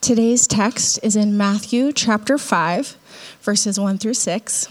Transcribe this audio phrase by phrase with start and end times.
[0.00, 2.96] Today's text is in Matthew chapter 5,
[3.42, 4.66] verses 1 through 6.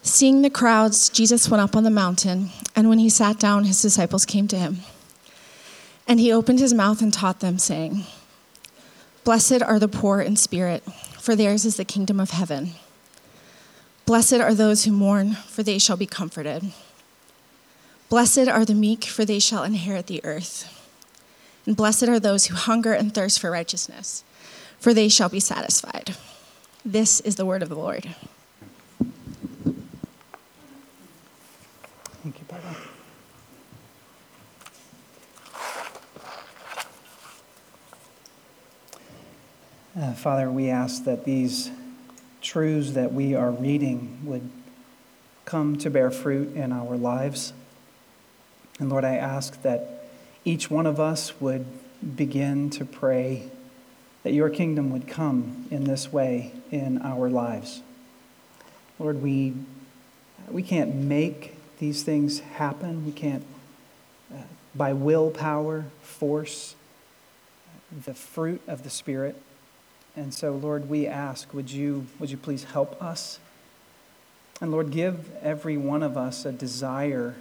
[0.00, 3.82] Seeing the crowds, Jesus went up on the mountain, and when he sat down, his
[3.82, 4.78] disciples came to him.
[6.08, 8.04] And he opened his mouth and taught them, saying,
[9.22, 10.82] Blessed are the poor in spirit,
[11.18, 12.70] for theirs is the kingdom of heaven.
[14.06, 16.72] Blessed are those who mourn, for they shall be comforted.
[18.14, 20.70] Blessed are the meek, for they shall inherit the earth.
[21.66, 24.22] And blessed are those who hunger and thirst for righteousness,
[24.78, 26.14] for they shall be satisfied.
[26.84, 28.14] This is the word of the Lord.
[32.22, 32.76] Thank you, Barbara.
[40.00, 41.72] Uh, Father, we ask that these
[42.40, 44.48] truths that we are reading would
[45.44, 47.52] come to bear fruit in our lives.
[48.78, 50.08] And Lord, I ask that
[50.44, 51.64] each one of us would
[52.16, 53.48] begin to pray
[54.24, 57.82] that your kingdom would come in this way in our lives.
[58.98, 59.54] Lord, we,
[60.50, 63.04] we can't make these things happen.
[63.04, 63.44] We can't,
[64.32, 64.38] uh,
[64.74, 66.74] by willpower, force
[68.04, 69.40] the fruit of the Spirit.
[70.16, 73.38] And so, Lord, we ask, would you, would you please help us?
[74.60, 77.34] And Lord, give every one of us a desire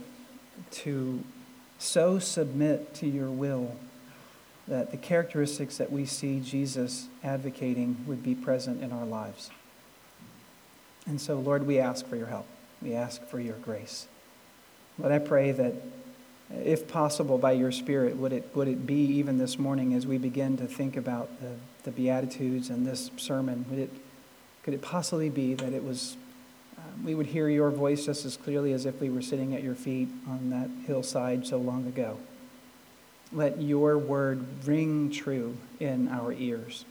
[0.72, 1.24] to
[1.80, 3.76] so submit to your will
[4.68, 9.50] that the characteristics that we see Jesus advocating would be present in our lives.
[11.06, 12.48] And so, Lord, we ask for your help.
[12.82, 14.08] We ask for your grace.
[14.98, 15.74] But I pray that
[16.62, 20.18] if possible, by your Spirit, would it, would it be even this morning as we
[20.18, 21.52] begin to think about the,
[21.84, 23.90] the Beatitudes and this sermon, would it,
[24.64, 26.16] could it possibly be that it was
[27.04, 29.76] we would hear your voice just as clearly as if we were sitting at your
[29.76, 32.18] feet on that hillside so long ago.
[33.32, 36.86] Let your word ring true in our ears.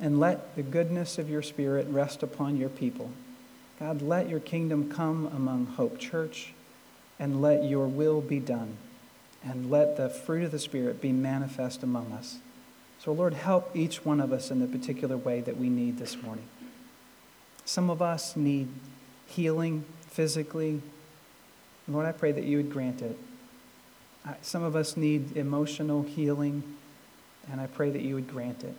[0.00, 3.10] And let the goodness of your spirit rest upon your people.
[3.78, 6.52] God, let your kingdom come among Hope Church,
[7.18, 8.76] and let your will be done.
[9.42, 12.38] And let the fruit of the Spirit be manifest among us.
[13.02, 16.20] So, Lord, help each one of us in the particular way that we need this
[16.20, 16.46] morning.
[17.70, 18.66] Some of us need
[19.28, 20.82] healing physically.
[21.86, 23.16] Lord, I pray that you would grant it.
[24.42, 26.64] Some of us need emotional healing,
[27.48, 28.74] and I pray that you would grant it.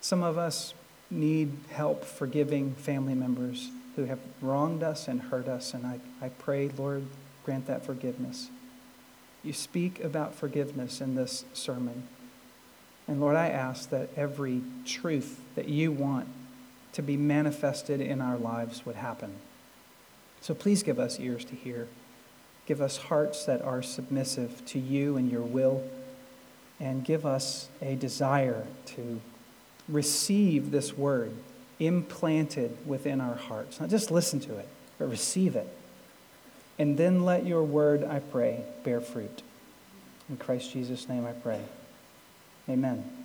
[0.00, 0.72] Some of us
[1.10, 6.30] need help forgiving family members who have wronged us and hurt us, and I, I
[6.30, 7.04] pray, Lord,
[7.44, 8.48] grant that forgiveness.
[9.42, 12.08] You speak about forgiveness in this sermon.
[13.06, 16.28] And Lord, I ask that every truth that you want
[16.92, 19.34] to be manifested in our lives would happen.
[20.40, 21.88] So please give us ears to hear.
[22.66, 25.82] Give us hearts that are submissive to you and your will.
[26.80, 29.20] And give us a desire to
[29.88, 31.32] receive this word
[31.78, 33.80] implanted within our hearts.
[33.80, 35.68] Not just listen to it, but receive it.
[36.78, 39.42] And then let your word, I pray, bear fruit.
[40.28, 41.60] In Christ Jesus' name I pray.
[42.68, 43.21] Amen.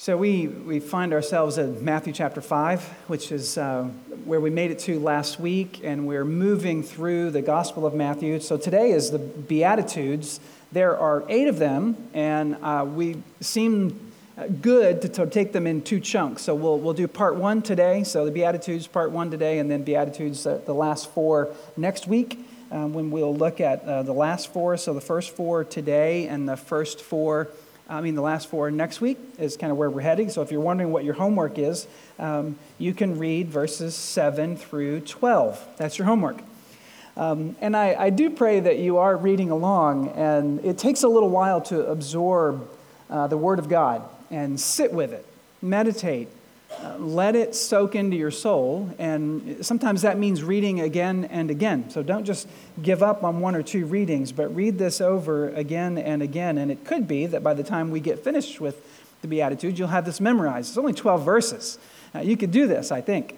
[0.00, 3.82] So we, we find ourselves at Matthew chapter 5, which is uh,
[4.24, 8.38] where we made it to last week, and we're moving through the Gospel of Matthew.
[8.38, 10.38] So today is the Beatitudes.
[10.70, 14.12] There are eight of them, and uh, we seem
[14.62, 16.42] good to, to, take them in two chunks.
[16.42, 19.82] So we'll, we'll do part one today, so the Beatitudes part one today, and then
[19.82, 22.38] Beatitudes uh, the last four next week.
[22.70, 26.48] Um, when we'll look at uh, the last four, so the first four today and
[26.48, 27.48] the first four
[27.88, 30.28] I mean, the last four next week is kind of where we're heading.
[30.28, 31.86] So if you're wondering what your homework is,
[32.18, 35.66] um, you can read verses 7 through 12.
[35.78, 36.38] That's your homework.
[37.16, 41.08] Um, and I, I, do pray that you are reading along, and it takes a
[41.08, 42.68] little while to absorb
[43.10, 45.26] uh, the Word of God and sit with it,
[45.60, 46.28] meditate,
[46.98, 48.90] let it soak into your soul.
[48.98, 51.90] And sometimes that means reading again and again.
[51.90, 52.48] So don't just
[52.82, 56.58] give up on one or two readings, but read this over again and again.
[56.58, 58.84] And it could be that by the time we get finished with
[59.22, 60.70] the Beatitudes, you'll have this memorized.
[60.70, 61.78] It's only 12 verses.
[62.14, 63.34] Uh, you could do this, I think.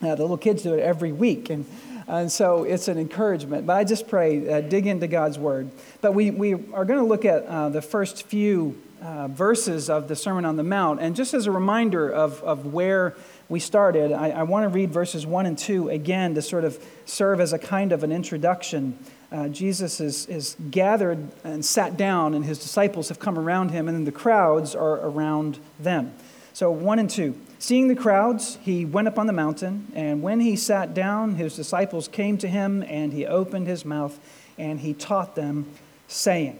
[0.00, 1.48] Uh, the little kids do it every week.
[1.50, 1.64] And,
[2.06, 3.66] and so it's an encouragement.
[3.66, 5.70] But I just pray, uh, dig into God's word.
[6.00, 10.08] But we, we are going to look at uh, the first few uh, verses of
[10.08, 11.00] the Sermon on the Mount.
[11.00, 13.14] And just as a reminder of, of where
[13.48, 16.82] we started, I, I want to read verses 1 and 2 again to sort of
[17.04, 18.98] serve as a kind of an introduction.
[19.32, 23.88] Uh, Jesus is, is gathered and sat down, and his disciples have come around him,
[23.88, 26.14] and then the crowds are around them.
[26.52, 27.34] So, 1 and 2.
[27.58, 31.56] Seeing the crowds, he went up on the mountain, and when he sat down, his
[31.56, 34.18] disciples came to him, and he opened his mouth
[34.58, 35.66] and he taught them,
[36.08, 36.58] saying.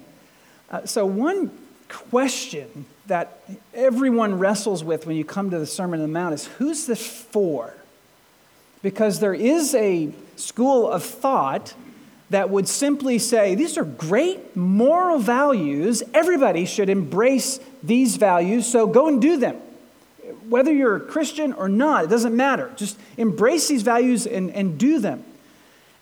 [0.70, 1.50] Uh, so, one
[1.92, 3.42] question that
[3.74, 7.06] everyone wrestles with when you come to the Sermon on the Mount is who's this
[7.06, 7.74] for?
[8.82, 11.74] Because there is a school of thought
[12.30, 16.02] that would simply say these are great moral values.
[16.14, 19.56] Everybody should embrace these values, so go and do them.
[20.48, 22.72] Whether you're a Christian or not, it doesn't matter.
[22.76, 25.24] Just embrace these values and, and do them.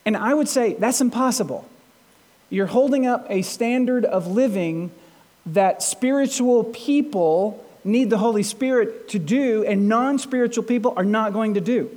[0.06, 1.68] And I would say that's impossible.
[2.48, 4.90] You're holding up a standard of living
[5.46, 11.32] that spiritual people need the Holy Spirit to do, and non spiritual people are not
[11.32, 11.90] going to do.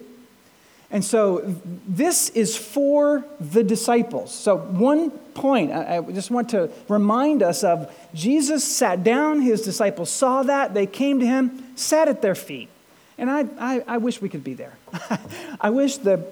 [0.94, 1.42] And so
[1.88, 4.34] this is for the disciples.
[4.34, 10.12] So, one point I, just want to remind us of Jesus sat down, his disciples
[10.12, 12.70] saw that, they came to him, sat at their feet.
[13.18, 14.78] And I, I, I wish we could be there.
[15.62, 16.26] I wish the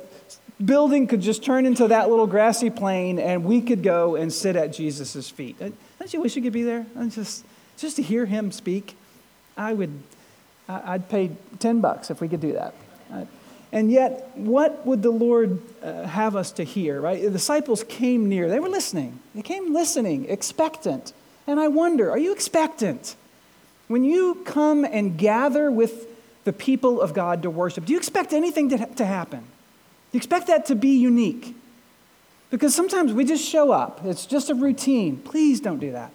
[0.64, 4.56] building could just turn into that little grassy plain and we could go and sit
[4.56, 5.58] at Jesus' feet.
[6.02, 6.84] Don't you wish you could be there?
[7.10, 7.46] just,
[7.78, 8.98] just to hear him speak,
[9.56, 10.02] I would,
[10.68, 12.74] I'd pay 10 bucks if we could do that.
[13.72, 17.22] And yet, what would the Lord uh, have us to hear, right?
[17.22, 18.50] The disciples came near.
[18.50, 19.20] They were listening.
[19.36, 21.14] They came listening, expectant.
[21.46, 23.16] And I wonder, are you expectant?
[23.88, 26.08] When you come and gather with
[26.46, 29.42] the people of God to worship, do you expect anything to, to happen?
[29.42, 29.46] Do
[30.14, 31.56] you expect that to be unique?
[32.52, 35.18] Because sometimes we just show up, it's just a routine.
[35.18, 36.12] Please don't do that.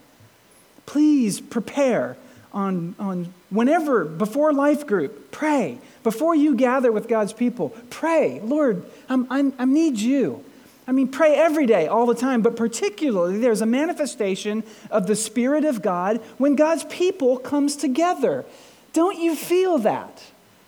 [0.85, 2.17] Please prepare
[2.53, 5.79] on, on whenever, before life group, pray.
[6.05, 8.41] Before you gather with God's people, pray.
[8.41, 10.45] Lord, I'm, I'm, i need you.
[10.87, 15.17] I mean, pray every day, all the time, but particularly there's a manifestation of the
[15.17, 18.45] Spirit of God when God's people comes together.
[18.93, 20.23] Don't you feel that?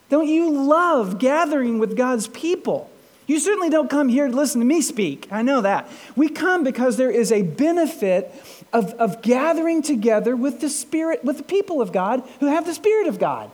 [0.09, 2.89] Don't you love gathering with God's people?
[3.29, 5.27] You certainly don't come here to listen to me speak.
[5.29, 5.87] I know that.
[6.15, 8.33] We come because there is a benefit
[8.73, 12.73] of, of gathering together with the Spirit, with the people of God who have the
[12.73, 13.51] Spirit of God.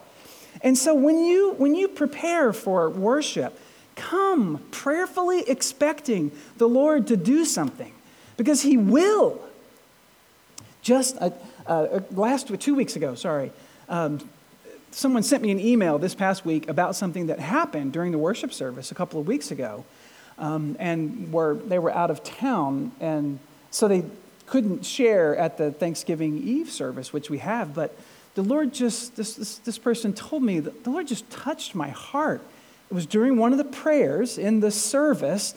[0.61, 3.59] And so when you, when you prepare for worship,
[3.97, 7.93] come prayerfully expecting the Lord to do something
[8.37, 9.41] because He will.
[10.83, 11.31] Just uh,
[11.67, 13.51] uh, last two weeks ago, sorry,
[13.89, 14.21] um,
[14.95, 18.53] someone sent me an email this past week about something that happened during the worship
[18.53, 19.83] service a couple of weeks ago.
[20.37, 23.39] Um, and were, they were out of town, and
[23.71, 24.03] so they
[24.47, 27.73] couldn't share at the Thanksgiving Eve service, which we have.
[27.73, 27.97] But
[28.35, 32.41] the Lord just, this, this, this person told me the Lord just touched my heart.
[32.89, 35.55] It was during one of the prayers in the service,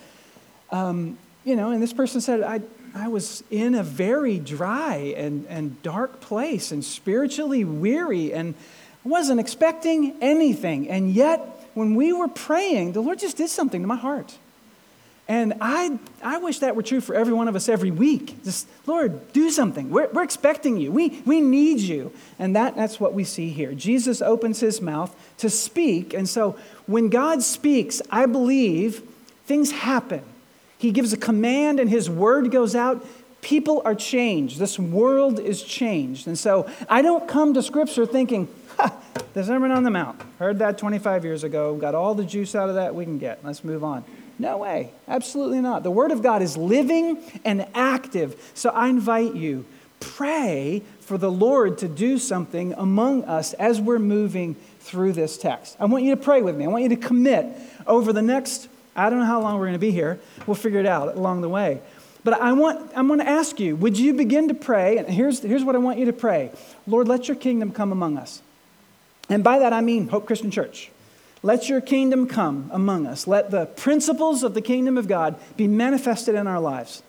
[0.71, 2.61] um, you know, and this person said, I,
[2.95, 8.55] I was in a very dry and, and dark place and spiritually weary and
[9.05, 10.89] I wasn't expecting anything.
[10.89, 11.41] And yet,
[11.75, 14.37] when we were praying, the Lord just did something to my heart.
[15.29, 18.43] And I, I wish that were true for every one of us every week.
[18.45, 19.91] Just, Lord, do something.
[19.91, 20.91] We're, we're expecting you.
[20.91, 22.13] We, we need you.
[22.39, 23.75] And that, that's what we see here.
[23.75, 26.15] Jesus opens his mouth to speak.
[26.15, 26.57] And so
[26.87, 29.03] when God speaks, I believe
[29.45, 30.23] things happen.
[30.79, 33.07] He gives a command and his word goes out.
[33.43, 34.59] People are changed.
[34.59, 36.27] This world is changed.
[36.27, 38.49] And so I don't come to Scripture thinking,
[39.35, 40.21] the Sermon on the Mount.
[40.39, 41.77] Heard that 25 years ago.
[41.77, 43.45] Got all the juice out of that we can get.
[43.45, 44.05] Let's move on.
[44.39, 44.93] No way.
[45.09, 45.83] Absolutely not.
[45.83, 48.51] The Word of God is living and active.
[48.55, 49.65] So I invite you,
[50.01, 55.77] pray for the Lord to do something among us as we're moving through this text.
[55.81, 56.65] I want you to pray with me.
[56.65, 57.47] I want you to commit
[57.87, 60.21] over the next, I don't know how long we're going to be here.
[60.47, 61.81] We'll figure it out along the way.
[62.23, 64.99] But I want, I want to ask you, would you begin to pray?
[64.99, 66.53] And here's, here's what I want you to pray
[66.87, 68.43] Lord, let your kingdom come among us.
[69.29, 70.91] And by that I mean Hope Christian Church.
[71.43, 73.27] Let your kingdom come among us.
[73.27, 77.03] Let the principles of the kingdom of God be manifested in our lives.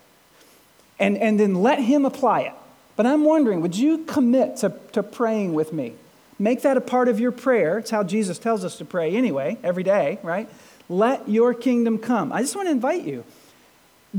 [0.98, 2.52] And, and then let Him apply it.
[2.96, 5.94] But I'm wondering, would you commit to, to praying with me?
[6.38, 7.78] Make that a part of your prayer.
[7.78, 10.48] It's how Jesus tells us to pray anyway, every day, right?
[10.88, 12.32] Let your kingdom come.
[12.32, 13.24] I just want to invite you.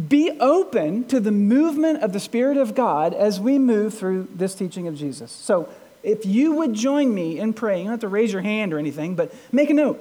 [0.07, 4.55] Be open to the movement of the Spirit of God as we move through this
[4.55, 5.31] teaching of Jesus.
[5.31, 5.67] So
[6.03, 8.79] if you would join me in praying, you don't have to raise your hand or
[8.79, 9.99] anything, but make a note.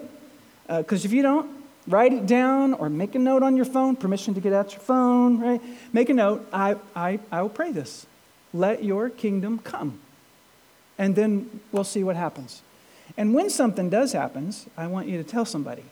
[0.67, 1.51] Because uh, if you don't,
[1.87, 4.81] write it down or make a note on your phone, permission to get out your
[4.81, 5.61] phone, right?
[5.93, 6.47] Make a note.
[6.53, 8.07] I, I, I will pray this.
[8.53, 9.99] Let your kingdom come.
[10.99, 12.63] And then we'll see what happens.
[13.17, 15.85] And when something does happen, I want you to tell somebody.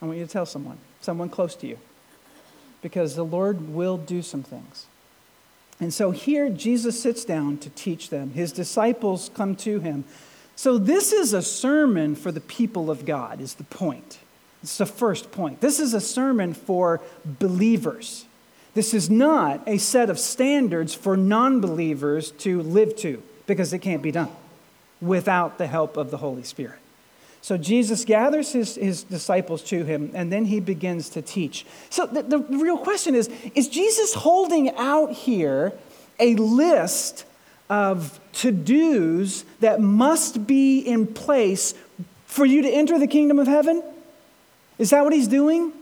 [0.00, 1.78] I want you to tell someone, someone close to you.
[2.82, 4.86] Because the Lord will do some things.
[5.82, 8.30] And so here Jesus sits down to teach them.
[8.30, 10.04] His disciples come to him.
[10.54, 14.20] So this is a sermon for the people of God, is the point.
[14.62, 15.60] It's the first point.
[15.60, 18.26] This is a sermon for believers.
[18.74, 23.80] This is not a set of standards for non believers to live to because it
[23.80, 24.30] can't be done
[25.00, 26.78] without the help of the Holy Spirit.
[27.42, 31.66] So Jesus gathers his, his disciples to him and then he begins to teach.
[31.90, 35.72] So the, the real question is Is Jesus holding out here
[36.20, 37.24] a list
[37.68, 41.74] of to dos that must be in place
[42.26, 43.82] for you to enter the kingdom of heaven?
[44.78, 45.72] Is that what he's doing?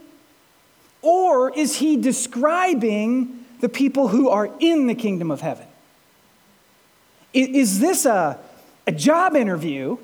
[1.03, 5.67] Or is he describing the people who are in the kingdom of heaven?
[7.33, 8.39] Is this a,
[8.87, 9.97] a job interview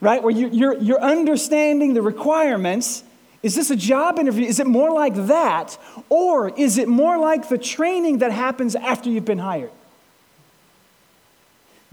[0.00, 0.22] right?
[0.22, 3.02] Where you're, you're understanding the requirements.
[3.42, 4.46] Is this a job interview?
[4.46, 5.78] Is it more like that?
[6.08, 9.70] Or is it more like the training that happens after you've been hired?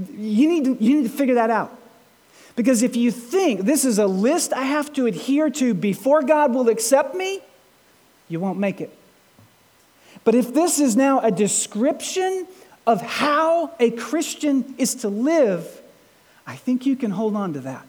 [0.10, 1.78] You need to, you need to figure that out.
[2.56, 6.54] Because if you think this is a list I have to adhere to before God
[6.54, 7.42] will accept me,
[8.28, 8.96] you won't make it.
[10.24, 12.48] But if this is now a description
[12.86, 15.82] of how a Christian is to live,
[16.46, 17.86] I think you can hold on to that.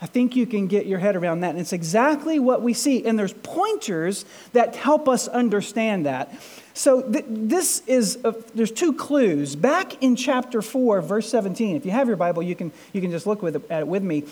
[0.00, 1.50] I think you can get your head around that.
[1.50, 3.06] And it's exactly what we see.
[3.06, 6.34] And there's pointers that help us understand that.
[6.74, 9.56] So th- this is, a, there's two clues.
[9.56, 13.10] Back in chapter 4, verse 17, if you have your Bible, you can, you can
[13.10, 14.24] just look with it, at it with me.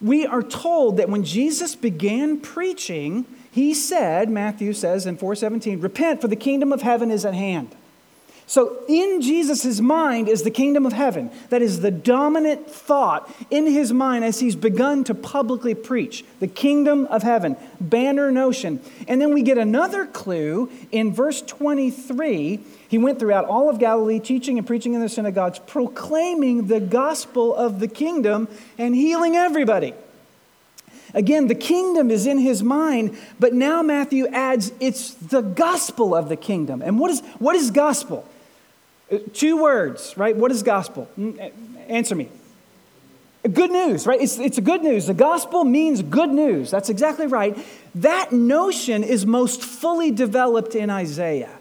[0.00, 6.20] We are told that when Jesus began preaching, he said, Matthew says in 417, repent
[6.20, 7.76] for the kingdom of heaven is at hand.
[8.52, 11.30] So, in Jesus' mind is the kingdom of heaven.
[11.48, 16.48] That is the dominant thought in his mind as he's begun to publicly preach the
[16.48, 18.80] kingdom of heaven, banner notion.
[19.08, 22.60] And then we get another clue in verse 23.
[22.90, 27.56] He went throughout all of Galilee, teaching and preaching in the synagogues, proclaiming the gospel
[27.56, 29.94] of the kingdom and healing everybody.
[31.14, 36.28] Again, the kingdom is in his mind, but now Matthew adds it's the gospel of
[36.28, 36.82] the kingdom.
[36.82, 38.28] And what is, what is gospel?
[39.32, 40.34] Two words, right?
[40.34, 41.08] What is gospel?
[41.18, 41.52] Mm,
[41.88, 42.28] answer me.
[43.42, 44.20] Good news, right?
[44.20, 45.06] It's, it's good news.
[45.06, 46.70] The gospel means good news.
[46.70, 47.58] That's exactly right.
[47.94, 51.58] That notion is most fully developed in Isaiah.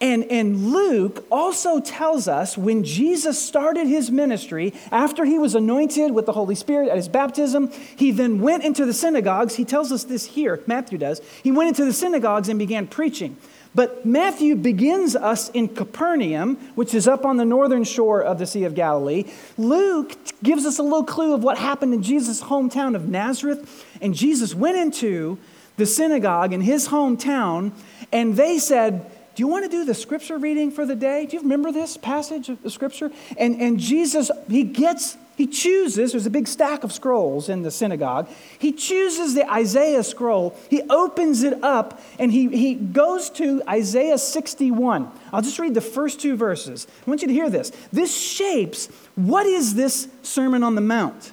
[0.00, 6.10] And, and Luke also tells us when Jesus started his ministry, after he was anointed
[6.10, 9.54] with the Holy Spirit at his baptism, he then went into the synagogues.
[9.54, 11.20] He tells us this here, Matthew does.
[11.44, 13.36] He went into the synagogues and began preaching.
[13.74, 18.46] But Matthew begins us in Capernaum, which is up on the northern shore of the
[18.46, 19.24] Sea of Galilee.
[19.56, 23.86] Luke gives us a little clue of what happened in Jesus' hometown of Nazareth.
[24.02, 25.38] And Jesus went into
[25.78, 27.72] the synagogue in his hometown,
[28.12, 31.24] and they said, do you want to do the scripture reading for the day?
[31.24, 33.10] Do you remember this passage of the scripture?
[33.38, 37.72] And, and Jesus, he gets he chooses, there's a big stack of scrolls in the
[37.72, 38.28] synagogue.
[38.60, 44.18] He chooses the Isaiah scroll, he opens it up, and he, he goes to Isaiah
[44.18, 45.10] 61.
[45.32, 46.86] I'll just read the first two verses.
[47.04, 47.72] I want you to hear this.
[47.92, 51.32] This shapes what is this Sermon on the Mount?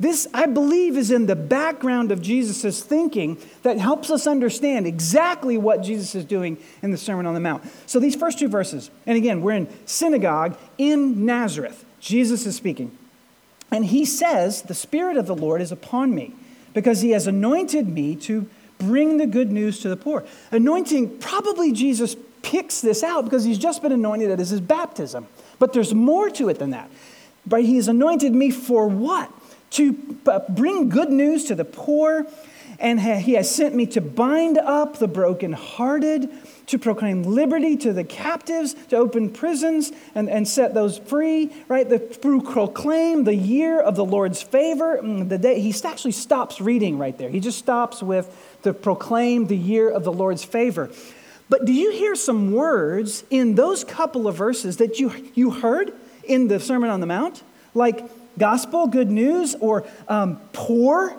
[0.00, 5.56] This, I believe, is in the background of Jesus' thinking that helps us understand exactly
[5.56, 7.62] what Jesus is doing in the Sermon on the Mount.
[7.86, 11.84] So, these first two verses, and again, we're in synagogue in Nazareth.
[12.00, 12.98] Jesus is speaking.
[13.70, 16.34] And he says, The Spirit of the Lord is upon me
[16.72, 20.24] because he has anointed me to bring the good news to the poor.
[20.50, 25.26] Anointing, probably Jesus picks this out because he's just been anointed at his baptism.
[25.58, 26.90] But there's more to it than that.
[27.46, 29.30] But he has anointed me for what?
[29.70, 29.92] To
[30.50, 32.26] bring good news to the poor
[32.78, 36.28] and he has sent me to bind up the brokenhearted,
[36.66, 41.88] to proclaim liberty to the captives, to open prisons and, and set those free, right?
[41.88, 44.98] The, through proclaim the year of the Lord's favor.
[44.98, 47.28] Mm, the day, he actually stops reading right there.
[47.28, 50.90] He just stops with to proclaim the year of the Lord's favor.
[51.48, 55.92] But do you hear some words in those couple of verses that you, you heard
[56.24, 57.42] in the Sermon on the Mount?
[57.74, 61.16] Like gospel, good news, or um, poor,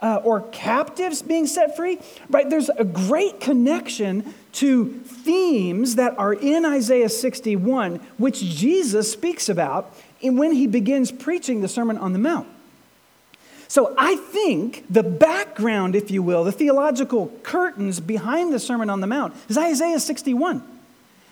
[0.00, 1.98] uh, or captives being set free,
[2.30, 2.48] right?
[2.48, 9.94] There's a great connection to themes that are in Isaiah 61, which Jesus speaks about
[10.20, 12.48] when he begins preaching the Sermon on the Mount.
[13.68, 19.00] So I think the background, if you will, the theological curtains behind the Sermon on
[19.00, 20.62] the Mount is Isaiah 61.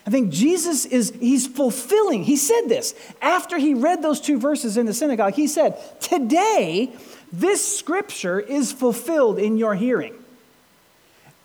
[0.06, 2.23] I think Jesus is, he's fulfilling.
[2.23, 5.35] He said this after he read those two verses in the synagogue.
[5.35, 6.92] He said, Today,
[7.33, 10.14] this scripture is fulfilled in your hearing.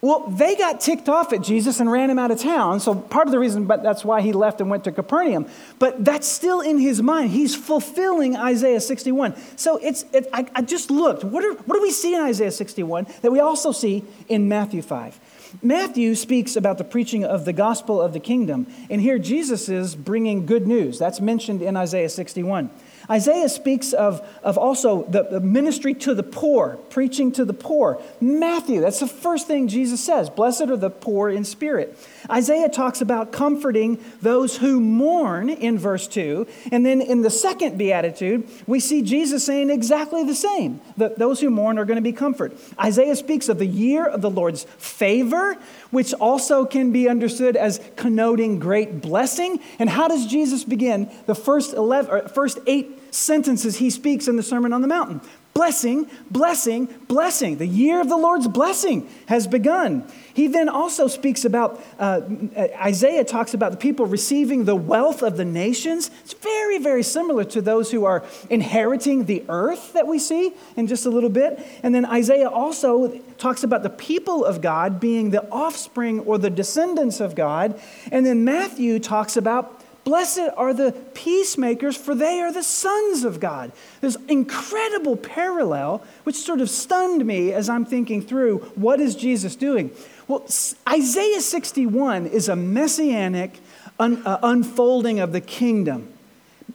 [0.01, 2.79] Well, they got ticked off at Jesus and ran him out of town.
[2.79, 5.47] So part of the reason, but that's why he left and went to Capernaum.
[5.77, 7.29] But that's still in his mind.
[7.29, 9.35] He's fulfilling Isaiah 61.
[9.57, 11.23] So it's, it, I, I, just looked.
[11.23, 14.81] What, are, what do we see in Isaiah 61 that we also see in Matthew
[14.81, 15.19] 5?
[15.61, 18.65] Matthew speaks about the preaching of the gospel of the kingdom.
[18.89, 20.97] And here Jesus is bringing good news.
[20.97, 22.71] That's mentioned in Isaiah 61.
[23.11, 28.01] Isaiah speaks of, of also the, the ministry to the poor, preaching to the poor.
[28.21, 31.97] Matthew, that's the first thing Jesus says Blessed are the poor in spirit.
[32.29, 36.47] Isaiah talks about comforting those who mourn in verse 2.
[36.71, 41.41] And then in the second beatitude, we see Jesus saying exactly the same that those
[41.41, 42.57] who mourn are going to be comforted.
[42.79, 45.57] Isaiah speaks of the year of the Lord's favor,
[45.89, 49.59] which also can be understood as connoting great blessing.
[49.79, 54.43] And how does Jesus begin the first, 11, first eight sentences he speaks in the
[54.43, 55.21] Sermon on the Mountain.
[55.53, 57.57] Blessing, blessing, blessing.
[57.57, 60.09] The year of the Lord's blessing has begun.
[60.33, 62.21] He then also speaks about, uh,
[62.57, 66.09] Isaiah talks about the people receiving the wealth of the nations.
[66.23, 70.87] It's very, very similar to those who are inheriting the earth that we see in
[70.87, 71.59] just a little bit.
[71.83, 76.49] And then Isaiah also talks about the people of God being the offspring or the
[76.49, 77.79] descendants of God.
[78.09, 83.39] And then Matthew talks about Blessed are the peacemakers, for they are the sons of
[83.39, 83.71] God.
[84.01, 89.55] This incredible parallel, which sort of stunned me as I'm thinking through what is Jesus
[89.55, 89.91] doing.
[90.27, 90.43] Well,
[90.89, 93.59] Isaiah 61 is a messianic
[93.99, 96.11] un, uh, unfolding of the kingdom.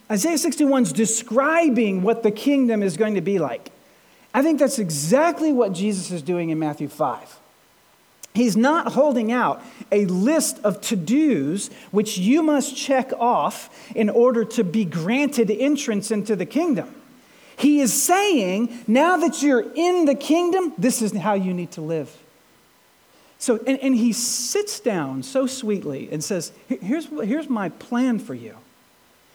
[0.09, 3.71] Isaiah 61 is describing what the kingdom is going to be like.
[4.33, 7.39] I think that's exactly what Jesus is doing in Matthew 5.
[8.37, 14.11] He's not holding out a list of to dos which you must check off in
[14.11, 16.93] order to be granted entrance into the kingdom.
[17.57, 21.81] He is saying, now that you're in the kingdom, this is how you need to
[21.81, 22.15] live.
[23.39, 28.35] So, and, and he sits down so sweetly and says, here's, here's my plan for
[28.35, 28.55] you.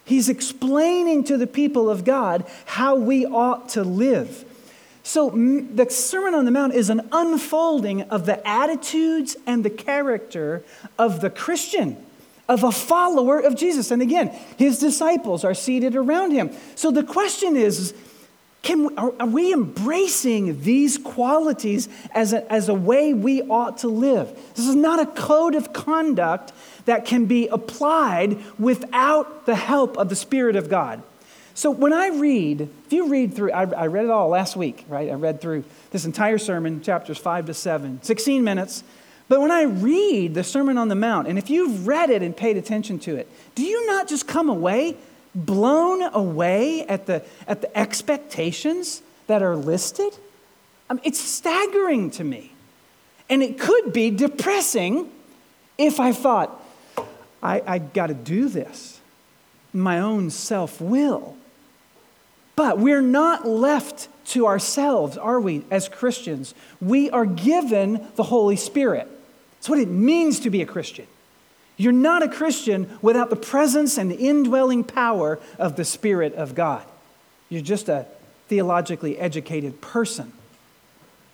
[0.05, 4.45] He's explaining to the people of God how we ought to live.
[5.05, 10.63] So, the Sermon on the Mount is an unfolding of the attitudes and the character
[10.99, 11.97] of the Christian,
[12.49, 13.91] of a follower of Jesus.
[13.91, 16.51] And again, his disciples are seated around him.
[16.77, 17.95] So, the question is
[18.63, 23.89] can, are, are we embracing these qualities as a, as a way we ought to
[23.89, 24.39] live?
[24.55, 26.53] This is not a code of conduct
[26.85, 31.03] that can be applied without the help of the Spirit of God.
[31.55, 34.85] So when I read, if you read through, I, I, read it all last week,
[34.89, 35.11] right?
[35.11, 38.85] I read through this entire sermon, chapters 5 to 7, 16 minutes.
[39.29, 42.37] But when I read the Sermon on the Mount, and if you've read it and
[42.37, 44.97] paid attention to it, do you not just come away
[45.35, 50.17] blown away at the, at the expectations that are listed?
[50.91, 52.53] I mean, it's staggering to me.
[53.31, 55.11] And it could be depressing
[55.79, 56.63] if I thought,
[57.43, 59.01] I, I got to do this,
[59.73, 61.37] my own self will.
[62.63, 66.55] But we're not left to ourselves, are we, as Christians?
[66.81, 69.09] We are given the Holy Spirit.
[69.57, 71.09] That's what it means to be a Christian.
[71.77, 76.85] You're not a Christian without the presence and indwelling power of the Spirit of God.
[77.49, 78.07] You're just a
[78.47, 80.33] theologically educated person.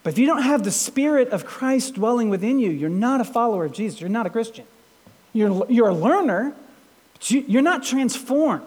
[0.05, 3.25] But if you don't have the Spirit of Christ dwelling within you, you're not a
[3.25, 4.01] follower of Jesus.
[4.01, 4.65] You're not a Christian.
[5.35, 6.55] You're, you're a learner,
[7.13, 8.65] but you, you're not transformed.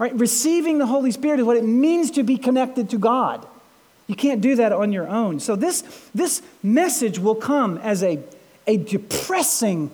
[0.00, 0.14] Right?
[0.14, 3.46] Receiving the Holy Spirit is what it means to be connected to God.
[4.06, 5.40] You can't do that on your own.
[5.40, 5.82] So this,
[6.14, 8.18] this message will come as a,
[8.66, 9.90] a depressing,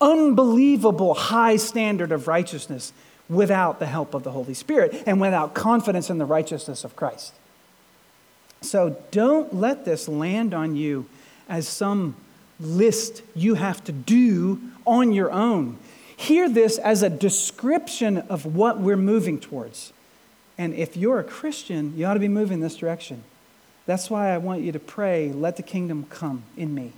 [0.00, 2.92] unbelievable high standard of righteousness
[3.28, 7.32] without the help of the Holy Spirit and without confidence in the righteousness of Christ.
[8.62, 11.06] So don't let this land on you
[11.48, 12.16] as some
[12.58, 15.78] list you have to do on your own.
[16.16, 19.92] Hear this as a description of what we're moving towards.
[20.58, 23.22] And if you're a Christian, you ought to be moving this direction.
[23.84, 26.92] That's why I want you to pray, let the kingdom come in me.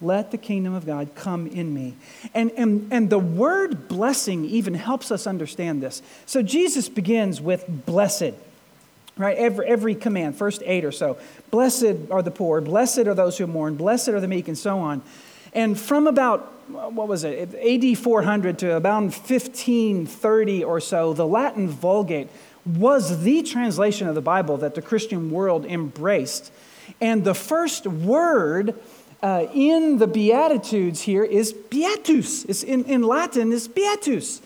[0.00, 1.94] Let the kingdom of God come in me.
[2.34, 6.02] And, and, and the word blessing even helps us understand this.
[6.26, 8.34] So Jesus begins with blessed,
[9.16, 9.36] right?
[9.38, 11.16] Every, every command, first eight or so.
[11.50, 14.78] Blessed are the poor, blessed are those who mourn, blessed are the meek, and so
[14.80, 15.02] on.
[15.56, 21.68] And from about what was it, AD 400 to about 1530 or so, the Latin
[21.68, 22.28] Vulgate
[22.66, 26.52] was the translation of the Bible that the Christian world embraced.
[27.00, 28.74] And the first word
[29.22, 32.44] uh, in the Beatitudes here is beatus.
[32.44, 34.42] It's in, in Latin is beatus.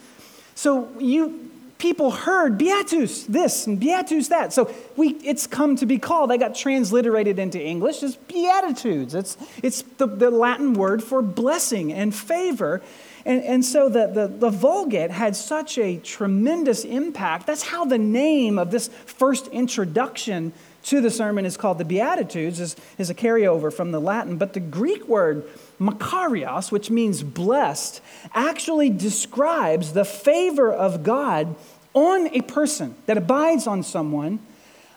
[0.55, 1.50] So you
[1.81, 4.53] people heard beatus this and beatus that.
[4.53, 9.15] So we, it's come to be called, I got transliterated into English as beatitudes.
[9.15, 12.83] It's, it's the, the Latin word for blessing and favor.
[13.25, 17.47] And, and so the, the, the Vulgate had such a tremendous impact.
[17.47, 22.59] That's how the name of this first introduction to the sermon is called the Beatitudes,
[22.59, 24.37] is, is a carryover from the Latin.
[24.37, 25.47] But the Greek word
[25.79, 28.01] makarios, which means blessed,
[28.33, 31.55] actually describes the favor of God
[31.93, 34.39] on a person that abides on someone.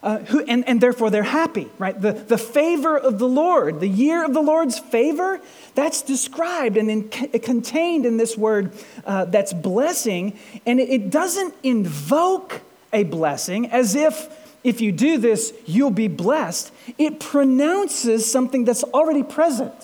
[0.02, 1.98] Uh, who, and, and therefore they're happy, right?
[1.98, 5.40] The, the favor of the Lord, the year of the Lord's favor,
[5.74, 8.74] that's described and in, contained in this word
[9.06, 10.38] uh, that's blessing.
[10.66, 12.60] And it, it doesn't invoke
[12.92, 14.28] a blessing as if
[14.64, 16.72] if you do this, you'll be blessed.
[16.96, 19.74] It pronounces something that's already present.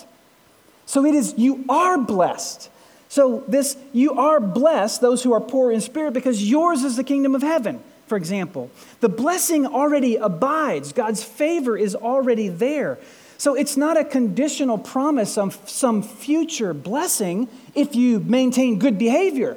[0.87, 2.71] So it is, you are blessed.
[3.11, 7.03] So this, you are blessed, those who are poor in spirit, because yours is the
[7.03, 8.71] kingdom of heaven, for example.
[9.01, 13.01] The blessing already abides, God's favor is already there.
[13.37, 19.57] So it's not a conditional promise of some future blessing if you maintain good behavior.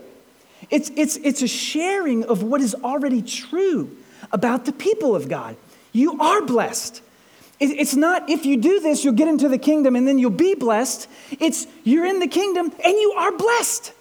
[0.72, 3.96] It's, it's, it's a sharing of what is already true
[4.32, 5.58] about the people of God.
[5.92, 7.04] You are blessed.
[7.60, 10.56] It's not if you do this, you'll get into the kingdom and then you'll be
[10.56, 11.08] blessed.
[11.40, 13.94] It's you're in the kingdom and you are blessed.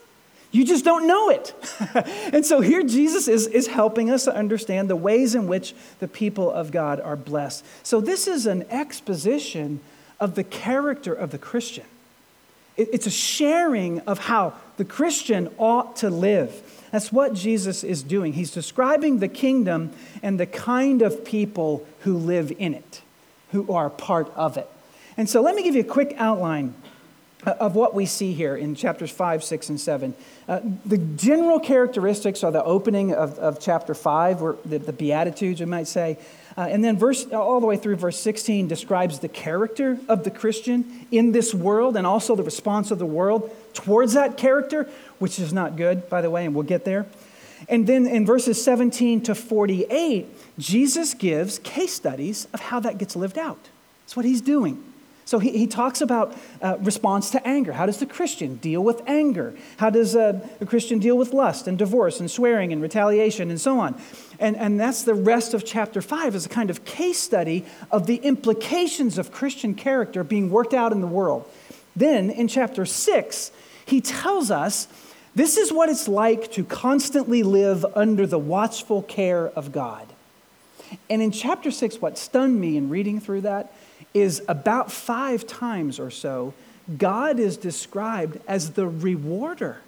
[0.53, 1.55] You just don't know it.
[2.33, 6.09] and so here Jesus is, is helping us to understand the ways in which the
[6.09, 7.65] people of God are blessed.
[7.83, 9.81] So this is an exposition
[10.21, 11.85] of the character of the Christian.
[12.77, 16.63] It's a sharing of how the Christian ought to live.
[16.91, 18.35] That's what Jesus is doing.
[18.35, 23.03] He's describing the kingdom and the kind of people who live in it,
[23.53, 24.69] who are part of it.
[25.17, 26.75] And so let me give you a quick outline
[27.45, 30.15] of what we see here in chapters 5, 6, and 7.
[30.49, 35.59] Uh, the general characteristics are the opening of, of chapter 5, or the, the Beatitudes,
[35.61, 36.19] we might say.
[36.57, 40.31] Uh, and then verse, all the way through verse 16 describes the character of the
[40.31, 44.89] Christian in this world and also the response of the world towards that character,
[45.19, 47.07] which is not good, by the way, and we'll get there.
[47.69, 53.17] And then in verses 17 to 48, Jesus gives case studies of how that gets
[53.17, 53.69] lived out.
[54.05, 54.83] That's what he's doing.
[55.25, 57.73] So he, he talks about uh, response to anger.
[57.73, 59.55] How does the Christian deal with anger?
[59.77, 63.61] How does a, a Christian deal with lust and divorce and swearing and retaliation and
[63.61, 64.01] so on?
[64.39, 68.07] And, and that's the rest of chapter 5 is a kind of case study of
[68.07, 71.49] the implications of Christian character being worked out in the world.
[71.95, 73.53] Then in chapter 6,
[73.87, 74.89] he tells us
[75.35, 80.07] this is what it's like to constantly live under the watchful care of God.
[81.09, 83.73] And in chapter 6, what stunned me in reading through that
[84.13, 86.53] is about five times or so,
[86.99, 89.81] God is described as the rewarder.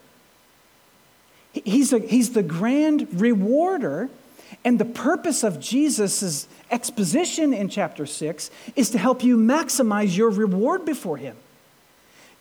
[1.52, 4.08] He's, a, he's the grand rewarder.
[4.64, 10.30] And the purpose of Jesus' exposition in chapter 6 is to help you maximize your
[10.30, 11.36] reward before Him.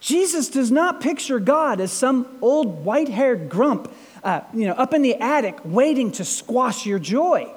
[0.04, 3.90] Jesus does not picture God as some old white haired grump,
[4.22, 7.50] uh, you know, up in the attic waiting to squash your joy.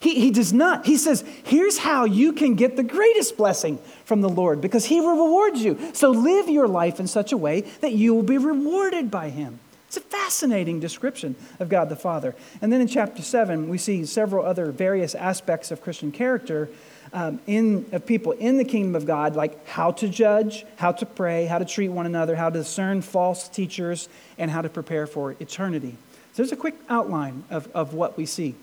[0.00, 0.86] He, he does not.
[0.86, 5.00] He says, here's how you can get the greatest blessing from the Lord because He
[5.00, 5.78] will reward you.
[5.92, 9.60] So live your life in such a way that you will be rewarded by Him.
[9.86, 12.34] It's a fascinating description of God the Father.
[12.60, 16.70] And then in chapter 7, we see several other various aspects of Christian character
[17.12, 21.06] um, in, of people in the kingdom of God, like how to judge, how to
[21.06, 25.06] pray, how to treat one another, how to discern false teachers, and how to prepare
[25.06, 25.96] for eternity.
[26.32, 28.54] So there's a quick outline of, of what we see.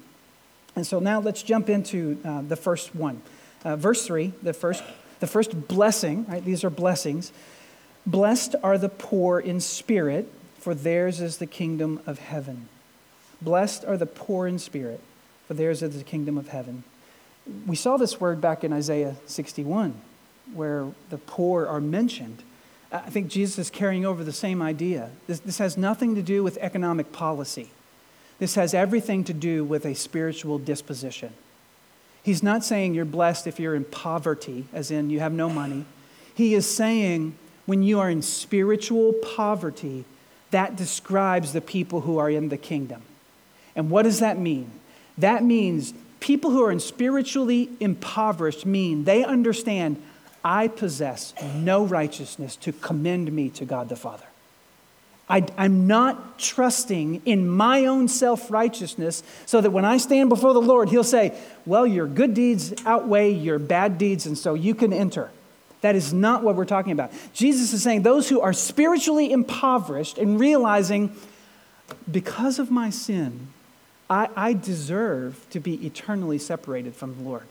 [0.75, 3.21] And so now let's jump into uh, the first one.
[3.63, 4.83] Uh, verse 3, the first,
[5.19, 6.43] the first blessing, right?
[6.43, 7.31] These are blessings.
[8.05, 12.69] Blessed are the poor in spirit, for theirs is the kingdom of heaven.
[13.41, 15.01] Blessed are the poor in spirit,
[15.47, 16.83] for theirs is the kingdom of heaven.
[17.65, 19.93] We saw this word back in Isaiah 61,
[20.53, 22.43] where the poor are mentioned.
[22.91, 25.11] I think Jesus is carrying over the same idea.
[25.27, 27.69] This, this has nothing to do with economic policy.
[28.39, 31.33] This has everything to do with a spiritual disposition.
[32.23, 35.85] He's not saying you're blessed if you're in poverty, as in you have no money.
[36.33, 40.05] He is saying when you are in spiritual poverty,
[40.51, 43.03] that describes the people who are in the kingdom.
[43.75, 44.71] And what does that mean?
[45.17, 50.01] That means people who are spiritually impoverished mean they understand
[50.43, 54.25] I possess no righteousness to commend me to God the Father.
[55.29, 60.53] I, am not trusting in my own self righteousness so that when I stand before
[60.53, 64.73] the Lord, He'll say, Well, your good deeds outweigh your bad deeds, and so you
[64.73, 65.29] can enter.
[65.81, 67.11] That is not what we're talking about.
[67.33, 71.15] Jesus is saying those who are spiritually impoverished and realizing,
[72.09, 73.49] because of my sin,
[74.09, 77.43] I, I deserve to be eternally separated from the Lord.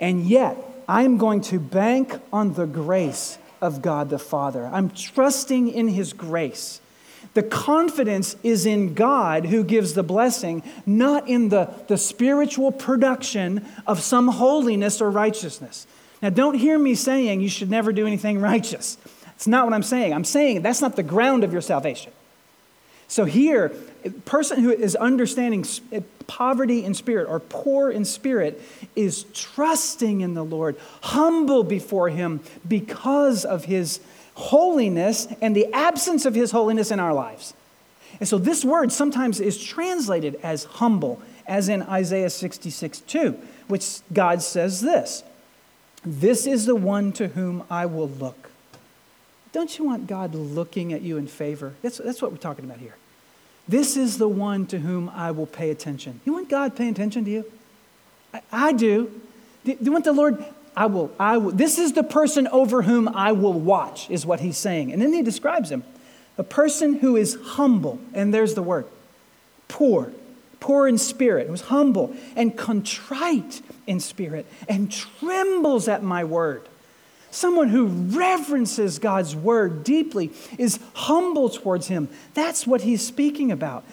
[0.00, 0.56] And yet,
[0.88, 4.66] I'm going to bank on the grace of God the Father.
[4.66, 6.80] I'm trusting in His grace.
[7.34, 13.64] The confidence is in God who gives the blessing, not in the, the spiritual production
[13.86, 15.86] of some holiness or righteousness.
[16.20, 18.98] Now, don't hear me saying you should never do anything righteous.
[19.36, 20.12] It's not what I'm saying.
[20.12, 22.12] I'm saying that's not the ground of your salvation.
[23.12, 23.74] So here,
[24.06, 28.58] a person who is understanding eh, poverty in spirit or poor in spirit
[28.96, 34.00] is trusting in the Lord, humble before him because of his
[34.32, 37.52] holiness and the absence of his holiness in our lives.
[38.18, 43.98] And so this word sometimes is translated as humble, as in Isaiah 66 2, which
[44.10, 45.22] God says this
[46.02, 48.48] This is the one to whom I will look.
[49.52, 51.74] Don't you want God looking at you in favor?
[51.82, 52.94] That's, that's what we're talking about here.
[53.68, 56.20] This is the one to whom I will pay attention.
[56.24, 57.52] You want God paying attention to you?
[58.34, 59.20] I, I do.
[59.64, 60.44] Do you want the Lord
[60.76, 64.40] I will, I will, this is the person over whom I will watch, is what
[64.40, 64.92] he's saying.
[64.92, 65.84] And then he describes him
[66.38, 68.86] a person who is humble, and there's the word
[69.68, 70.12] poor,
[70.60, 76.66] poor in spirit, who's humble and contrite in spirit and trembles at my word.
[77.32, 82.10] Someone who reverences God's word deeply is humble towards him.
[82.34, 83.84] That's what he's speaking about.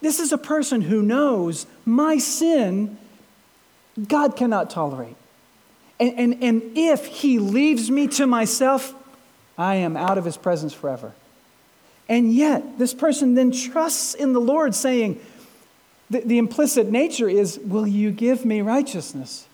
[0.00, 2.96] This is a person who knows my sin,
[4.08, 5.14] God cannot tolerate.
[6.00, 8.94] And, and, and if he leaves me to myself,
[9.58, 11.12] I am out of his presence forever.
[12.08, 15.20] And yet, this person then trusts in the Lord, saying,
[16.08, 19.46] the, the implicit nature is, Will you give me righteousness?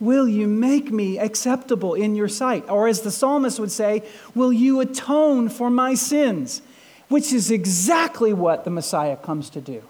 [0.00, 2.64] Will you make me acceptable in your sight?
[2.68, 4.02] Or as the psalmist would say,
[4.34, 6.62] Will you atone for my sins?
[7.08, 9.82] Which is exactly what the Messiah comes to do.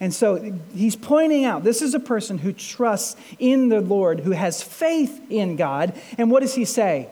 [0.00, 4.32] And so he's pointing out this is a person who trusts in the Lord, who
[4.32, 5.94] has faith in God.
[6.18, 7.08] And what does he say?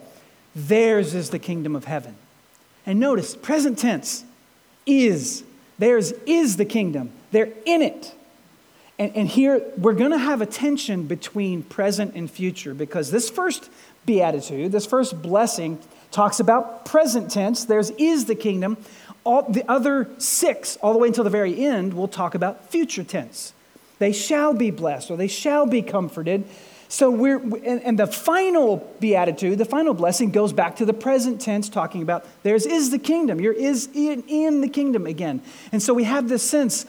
[0.55, 2.17] Theirs is the kingdom of heaven.
[2.85, 4.25] And notice, present tense
[4.87, 5.45] is.
[5.79, 7.13] Theirs is the kingdom.
[7.31, 8.15] They're in it.
[9.03, 13.29] And, and here we're going to have a tension between present and future because this
[13.29, 13.69] first
[14.07, 15.81] beatitude, this first blessing,
[16.13, 17.65] talks about present tense.
[17.65, 18.77] There's is the kingdom.
[19.25, 23.03] All, the other six, all the way until the very end, will talk about future
[23.03, 23.55] tense.
[23.99, 26.45] They shall be blessed or they shall be comforted.
[26.87, 31.41] So we're, and, and the final beatitude, the final blessing goes back to the present
[31.41, 33.41] tense, talking about theirs is the kingdom.
[33.41, 35.43] You're is in, in the kingdom again.
[35.73, 36.87] And so we have this sense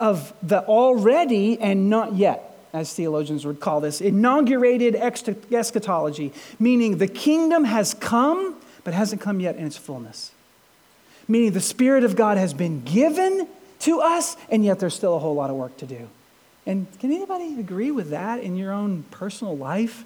[0.00, 7.08] of the already and not yet, as theologians would call this, inaugurated eschatology, meaning the
[7.08, 10.32] kingdom has come, but hasn't come yet in its fullness
[11.28, 13.46] meaning the Spirit of God has been given
[13.80, 16.08] to us, and yet there's still a whole lot of work to do.
[16.66, 20.04] And can anybody agree with that in your own personal life?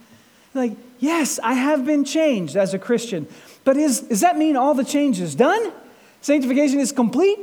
[0.53, 3.27] Like, yes, I have been changed as a Christian,
[3.65, 5.73] but is, does that mean all the change is done?
[6.21, 7.39] Sanctification is complete?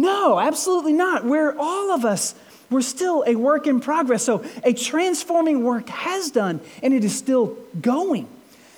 [0.00, 1.26] No, absolutely not.
[1.26, 2.34] We're all of us,
[2.70, 4.24] we're still a work in progress.
[4.24, 8.26] So a transforming work has done, and it is still going.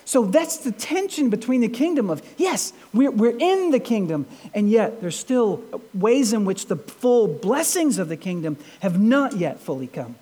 [0.05, 4.69] So that's the tension between the kingdom of, yes, we're, we're in the kingdom, and
[4.69, 5.63] yet there's still
[5.95, 10.17] ways in which the full blessings of the kingdom have not yet fully come.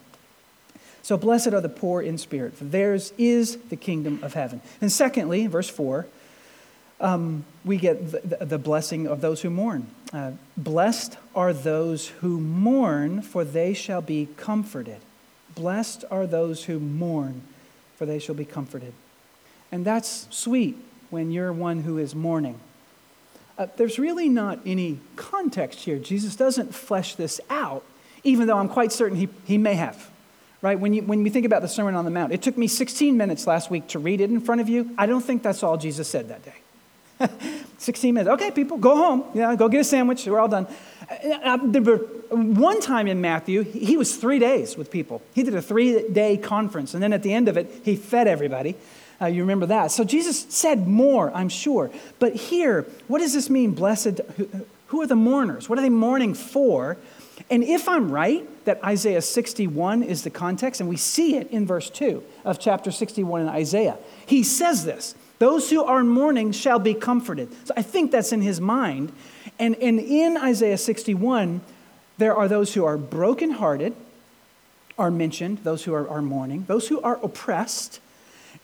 [1.00, 4.60] So blessed are the poor in spirit, for theirs is the kingdom of heaven.
[4.82, 6.06] And secondly, verse 4,
[7.00, 9.86] um, we get the, the, blessing of those who mourn.
[10.12, 14.98] Uh, blessed are those who mourn, for they shall be comforted.
[15.54, 17.42] Blessed are those who mourn,
[17.96, 18.92] for they shall be comforted.
[19.72, 20.76] And that's sweet
[21.08, 22.60] when you're one who is mourning.
[23.56, 25.98] Uh, there's really not any context here.
[25.98, 27.84] Jesus doesn't flesh this out,
[28.24, 30.10] even though I'm quite certain he, he may have.
[30.62, 30.78] Right?
[30.78, 33.16] When, you, when we think about the Sermon on the Mount, it took me 16
[33.16, 34.94] minutes last week to read it in front of you.
[34.98, 36.54] I don't think that's all Jesus said that day.
[37.78, 38.32] 16 minutes.
[38.34, 39.24] Okay, people, go home.
[39.34, 40.26] Yeah, go get a sandwich.
[40.26, 40.66] We're all done.
[41.10, 45.22] Uh, uh, one time in Matthew, he was three days with people.
[45.34, 48.28] He did a three day conference, and then at the end of it, he fed
[48.28, 48.76] everybody.
[49.20, 49.90] Uh, you remember that.
[49.90, 51.90] So Jesus said more, I'm sure.
[52.18, 54.20] But here, what does this mean, blessed?
[54.36, 54.48] Who,
[54.86, 55.68] who are the mourners?
[55.68, 56.96] What are they mourning for?
[57.50, 61.66] And if I'm right that Isaiah 61 is the context, and we see it in
[61.66, 66.78] verse 2 of chapter 61 in Isaiah, he says this Those who are mourning shall
[66.78, 67.50] be comforted.
[67.66, 69.10] So I think that's in his mind.
[69.58, 71.62] And, and in Isaiah 61,
[72.18, 73.96] there are those who are brokenhearted,
[74.98, 78.00] are mentioned, those who are, are mourning, those who are oppressed,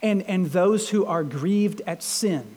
[0.03, 2.55] and, and those who are grieved at sin.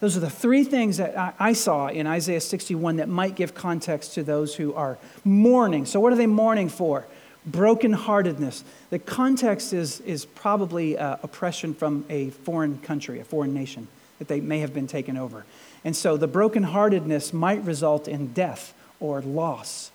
[0.00, 3.54] Those are the three things that I, I saw in Isaiah 61 that might give
[3.54, 5.86] context to those who are mourning.
[5.86, 7.06] So, what are they mourning for?
[7.48, 8.62] Brokenheartedness.
[8.90, 14.28] The context is, is probably uh, oppression from a foreign country, a foreign nation that
[14.28, 15.44] they may have been taken over.
[15.84, 19.90] And so the brokenheartedness might result in death or loss.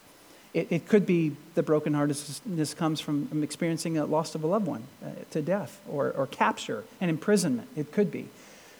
[0.54, 4.84] It, it could be the brokenheartedness comes from experiencing a loss of a loved one
[5.04, 7.70] uh, to death or, or capture and imprisonment.
[7.76, 8.30] It could be.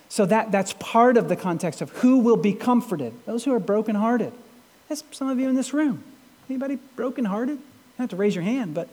[0.10, 3.14] So that, that's part of the context of who will be comforted.
[3.26, 4.34] Those who are brokenhearted.
[4.88, 6.04] That's some of you in this room.
[6.50, 7.60] Anybody brokenhearted?
[8.00, 8.88] Don't have to raise your hand, but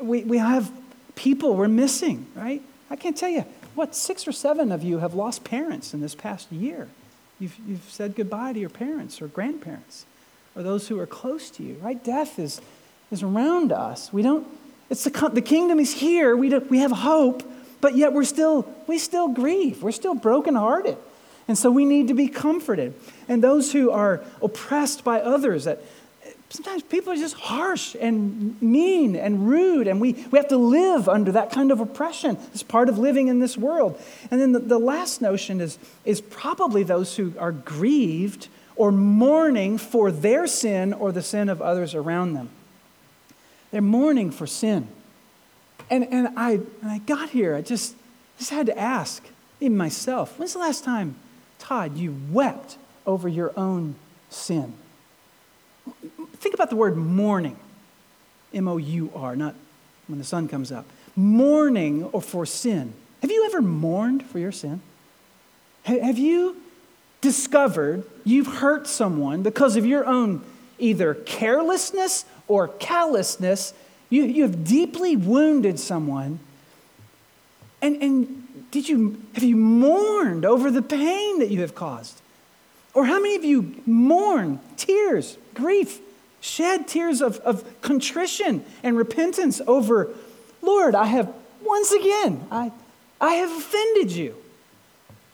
[0.00, 0.72] we, we have
[1.16, 2.62] people we're missing, right?
[2.88, 6.14] I can't tell you, what, six or seven of you have lost parents in this
[6.14, 6.88] past year.
[7.38, 10.06] You've, you've said goodbye to your parents or grandparents
[10.56, 12.02] or those who are close to you, right?
[12.02, 12.62] Death is,
[13.10, 14.14] is around us.
[14.14, 14.46] We don't,
[14.88, 16.34] it's the, the kingdom is here.
[16.34, 17.42] We, do, we have hope,
[17.82, 19.82] but yet we're still, we still grieve.
[19.82, 20.96] We're still brokenhearted.
[21.48, 22.94] And so we need to be comforted.
[23.28, 25.82] And those who are oppressed by others, that
[26.50, 31.08] sometimes people are just harsh and mean and rude, and we, we have to live
[31.08, 32.38] under that kind of oppression.
[32.54, 34.00] It's part of living in this world.
[34.30, 39.76] And then the, the last notion is, is probably those who are grieved or mourning
[39.76, 42.48] for their sin or the sin of others around them.
[43.70, 44.88] They're mourning for sin.
[45.90, 47.94] And, and, I, and I got here, I just,
[48.38, 49.22] just had to ask,
[49.60, 51.16] even myself, when's the last time,
[51.58, 53.96] Todd, you wept over your own
[54.30, 54.74] sin?
[56.34, 57.58] Think about the word mourning.
[58.54, 59.54] M O U R, not
[60.06, 60.86] when the sun comes up.
[61.16, 62.94] Mourning or for sin.
[63.22, 64.80] Have you ever mourned for your sin?
[65.82, 66.56] Have you
[67.20, 70.44] discovered you've hurt someone because of your own
[70.78, 73.74] either carelessness or callousness?
[74.10, 76.40] You, you have deeply wounded someone.
[77.82, 82.20] And, and did you, have you mourned over the pain that you have caused?
[82.94, 86.00] Or how many of you mourn tears, grief,
[86.40, 90.10] shed tears of, of contrition and repentance over,
[90.62, 91.32] Lord, I have
[91.64, 92.72] once again, I,
[93.20, 94.36] I have offended you.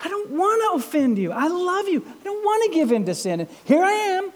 [0.01, 1.33] I don't want to offend you.
[1.33, 2.05] I love you.
[2.07, 3.41] I don't want to give in to sin.
[3.41, 4.33] And here I am.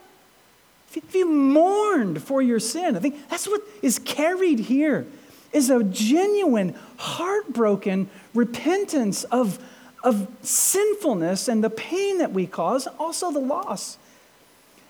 [0.95, 5.07] If you mourned for your sin, I think that's what is carried here
[5.53, 9.59] is a genuine, heartbroken repentance of,
[10.03, 13.99] of sinfulness and the pain that we cause, also the loss.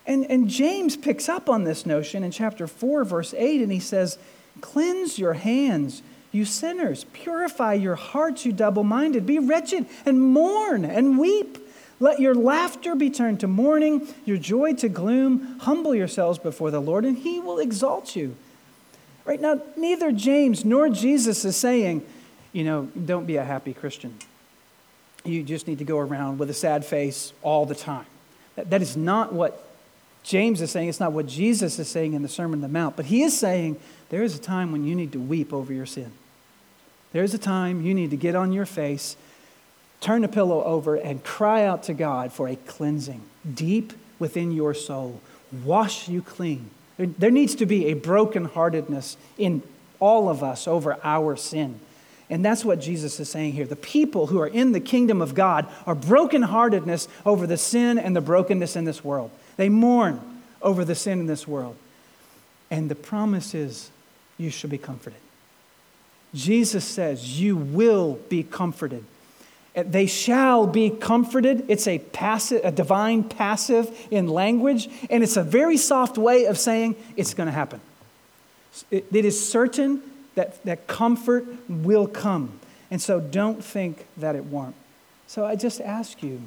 [0.06, 3.80] And, and James picks up on this notion in chapter 4, verse 8, and he
[3.80, 4.18] says,
[4.60, 7.04] Cleanse your hands, you sinners.
[7.12, 9.26] Purify your hearts, you double minded.
[9.26, 11.58] Be wretched and mourn and weep.
[12.00, 15.58] Let your laughter be turned to mourning, your joy to gloom.
[15.60, 18.36] Humble yourselves before the Lord, and he will exalt you.
[19.24, 22.06] Right now, neither James nor Jesus is saying,
[22.52, 24.16] you know, don't be a happy Christian.
[25.24, 28.06] You just need to go around with a sad face all the time.
[28.56, 29.64] that, that is not what
[30.22, 32.96] James is saying, it's not what Jesus is saying in the Sermon on the Mount,
[32.96, 35.86] but he is saying there is a time when you need to weep over your
[35.86, 36.12] sin.
[37.12, 39.16] There's a time you need to get on your face,
[40.00, 43.22] turn the pillow over, and cry out to God for a cleansing
[43.54, 45.20] deep within your soul.
[45.64, 46.70] Wash you clean.
[46.98, 49.62] There, there needs to be a brokenheartedness in
[50.00, 51.80] all of us over our sin.
[52.30, 53.64] And that's what Jesus is saying here.
[53.64, 58.14] The people who are in the kingdom of God are brokenheartedness over the sin and
[58.14, 59.30] the brokenness in this world.
[59.56, 60.20] They mourn
[60.60, 61.76] over the sin in this world.
[62.70, 63.90] And the promise is
[64.36, 65.18] you shall be comforted.
[66.34, 69.04] Jesus says, You will be comforted.
[69.74, 71.64] They shall be comforted.
[71.68, 76.58] It's a passive, a divine passive in language, and it's a very soft way of
[76.58, 77.80] saying it's going to happen.
[78.90, 80.02] it, is certain
[80.38, 82.60] that, that comfort will come.
[82.92, 84.76] And so don't think that it won't.
[85.26, 86.42] So I just ask you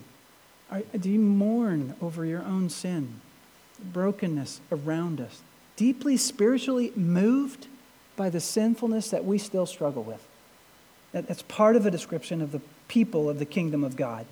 [0.72, 3.20] are, do you mourn over your own sin,
[3.84, 5.42] brokenness around us?
[5.76, 7.68] Deeply spiritually moved
[8.16, 10.26] by the sinfulness that we still struggle with?
[11.12, 14.26] That, that's part of a description of the people of the kingdom of God.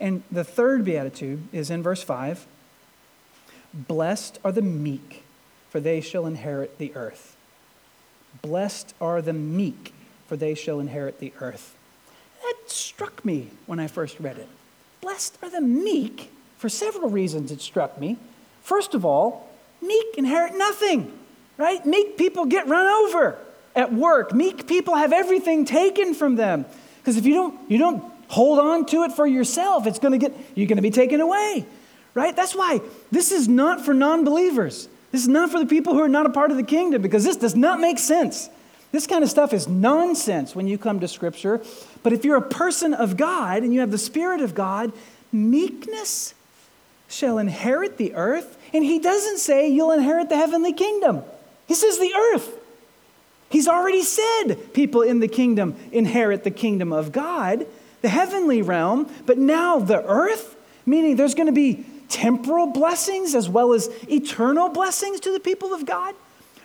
[0.00, 2.44] And the third beatitude is in verse 5
[3.72, 5.22] Blessed are the meek,
[5.70, 7.35] for they shall inherit the earth.
[8.42, 9.92] Blessed are the meek,
[10.26, 11.76] for they shall inherit the earth.
[12.42, 14.48] That struck me when I first read it.
[15.00, 16.30] Blessed are the meek.
[16.58, 18.18] For several reasons, it struck me.
[18.62, 19.48] First of all,
[19.82, 21.16] meek inherit nothing,
[21.56, 21.84] right?
[21.84, 23.38] Meek people get run over
[23.74, 24.32] at work.
[24.32, 26.64] Meek people have everything taken from them.
[26.98, 30.18] Because if you don't, you don't hold on to it for yourself, it's going to
[30.18, 31.64] get, you're going to be taken away,
[32.14, 32.34] right?
[32.34, 32.80] That's why
[33.12, 34.88] this is not for non believers.
[35.12, 37.24] This is not for the people who are not a part of the kingdom because
[37.24, 38.50] this does not make sense.
[38.92, 41.60] This kind of stuff is nonsense when you come to Scripture.
[42.02, 44.92] But if you're a person of God and you have the Spirit of God,
[45.32, 46.34] meekness
[47.08, 48.56] shall inherit the earth.
[48.72, 51.22] And he doesn't say you'll inherit the heavenly kingdom,
[51.66, 52.58] he says the earth.
[53.48, 57.66] He's already said people in the kingdom inherit the kingdom of God,
[58.02, 63.48] the heavenly realm, but now the earth, meaning there's going to be temporal blessings as
[63.48, 66.14] well as eternal blessings to the people of God,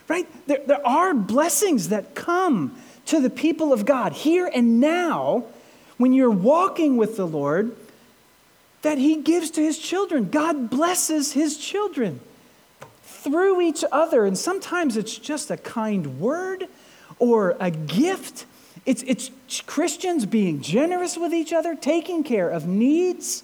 [0.07, 0.27] right?
[0.47, 2.75] There, there are blessings that come
[3.07, 5.45] to the people of God here and now
[5.97, 7.75] when you're walking with the Lord
[8.81, 10.29] that He gives to His children.
[10.29, 12.19] God blesses His children
[13.03, 14.25] through each other.
[14.25, 16.67] And sometimes it's just a kind word
[17.19, 18.45] or a gift.
[18.85, 19.29] It's, it's
[19.67, 23.43] Christians being generous with each other, taking care of needs.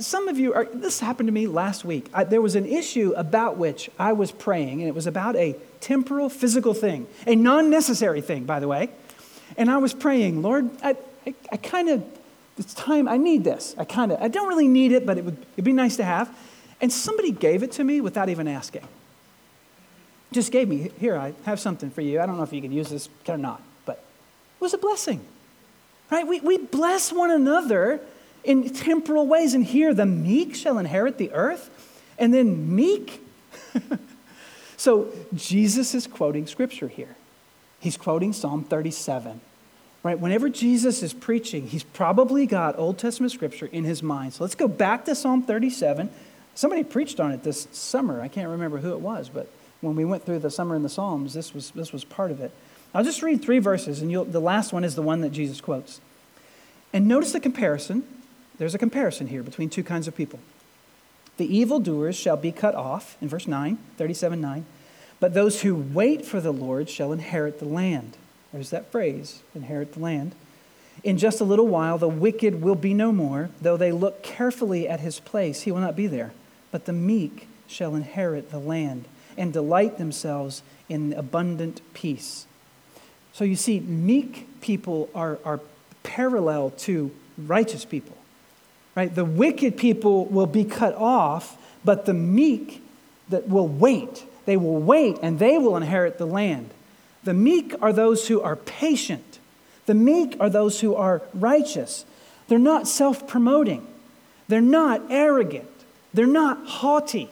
[0.00, 2.08] Some of you are, this happened to me last week.
[2.14, 5.56] I, there was an issue about which I was praying, and it was about a
[5.80, 8.90] temporal, physical thing, a non necessary thing, by the way.
[9.56, 12.04] And I was praying, Lord, I, I, I kind of,
[12.58, 13.74] it's time, I need this.
[13.78, 16.04] I kind of, I don't really need it, but it would it'd be nice to
[16.04, 16.34] have.
[16.80, 18.86] And somebody gave it to me without even asking.
[20.32, 22.20] Just gave me, here, I have something for you.
[22.20, 25.24] I don't know if you can use this or not, but it was a blessing.
[26.10, 26.26] Right?
[26.26, 28.00] We, we bless one another
[28.44, 29.54] in temporal ways.
[29.54, 31.70] And here, the meek shall inherit the earth.
[32.18, 33.20] And then, meek.
[34.76, 37.16] so, Jesus is quoting scripture here.
[37.80, 39.40] He's quoting Psalm 37
[40.02, 40.18] right?
[40.18, 44.34] Whenever Jesus is preaching, he's probably got Old Testament scripture in his mind.
[44.34, 46.10] So let's go back to Psalm 37.
[46.54, 48.20] Somebody preached on it this summer.
[48.20, 49.48] I can't remember who it was, but
[49.80, 52.40] when we went through the summer in the Psalms, this was, this was part of
[52.40, 52.52] it.
[52.94, 56.00] I'll just read three verses, and the last one is the one that Jesus quotes.
[56.92, 58.04] And notice the comparison.
[58.58, 60.38] There's a comparison here between two kinds of people.
[61.36, 64.66] The evildoers shall be cut off, in verse 9, 37 9.
[65.20, 68.16] But those who wait for the Lord shall inherit the land.
[68.52, 70.34] There's that phrase, inherit the land.
[71.04, 73.50] In just a little while, the wicked will be no more.
[73.60, 76.32] Though they look carefully at his place, he will not be there.
[76.70, 82.46] But the meek shall inherit the land and delight themselves in abundant peace.
[83.32, 85.60] So you see, meek people are, are
[86.02, 88.16] parallel to righteous people,
[88.94, 89.14] right?
[89.14, 92.82] The wicked people will be cut off, but the meek
[93.28, 96.70] that will wait, they will wait and they will inherit the land.
[97.24, 99.38] The meek are those who are patient.
[99.86, 102.04] The meek are those who are righteous.
[102.48, 103.86] They're not self promoting.
[104.48, 105.68] They're not arrogant.
[106.12, 107.30] They're not haughty.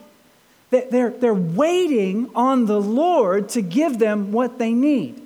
[0.71, 5.21] They're, they're waiting on the Lord to give them what they need.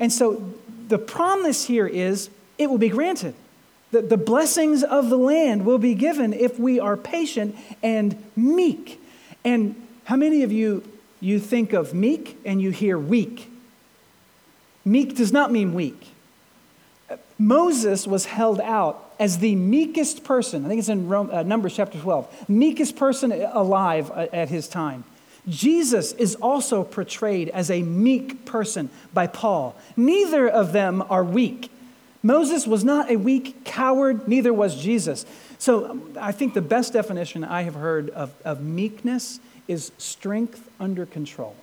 [0.00, 0.52] And so
[0.88, 3.34] the promise here is it will be granted.
[3.90, 9.00] The, the blessings of the land will be given if we are patient and meek.
[9.44, 9.74] And
[10.04, 10.82] how many of you
[11.20, 13.50] you think of meek and you hear weak?
[14.84, 16.08] Meek does not mean weak.
[17.38, 20.64] Moses was held out as the meekest person.
[20.64, 22.48] I think it's in Rome, uh, Numbers chapter 12.
[22.48, 25.04] Meekest person alive at his time.
[25.48, 29.76] Jesus is also portrayed as a meek person by Paul.
[29.96, 31.70] Neither of them are weak.
[32.22, 35.24] Moses was not a weak coward, neither was Jesus.
[35.58, 40.68] So um, I think the best definition I have heard of, of meekness is strength
[40.80, 41.54] under control.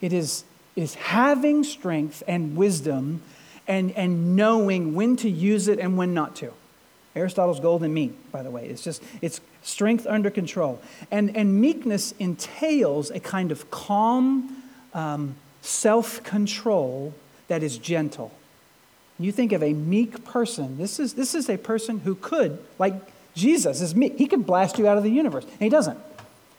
[0.00, 0.44] It is
[0.76, 3.22] is having strength and wisdom
[3.66, 6.52] and, and knowing when to use it and when not to.
[7.16, 8.66] Aristotle's golden mean, by the way.
[8.66, 10.80] It's just, it's strength under control.
[11.10, 14.62] And, and meekness entails a kind of calm
[14.92, 17.14] um, self control
[17.48, 18.32] that is gentle.
[19.18, 22.94] You think of a meek person, this is, this is a person who could, like
[23.34, 25.98] Jesus is meek, he could blast you out of the universe, and he doesn't.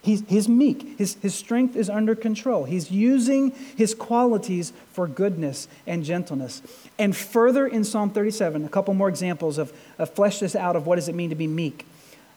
[0.01, 0.97] He's, he's meek.
[0.97, 2.63] His, his strength is under control.
[2.63, 6.61] He's using his qualities for goodness and gentleness.
[6.97, 10.87] And further in Psalm 37, a couple more examples of, of flesh this out of
[10.87, 11.85] what does it mean to be meek.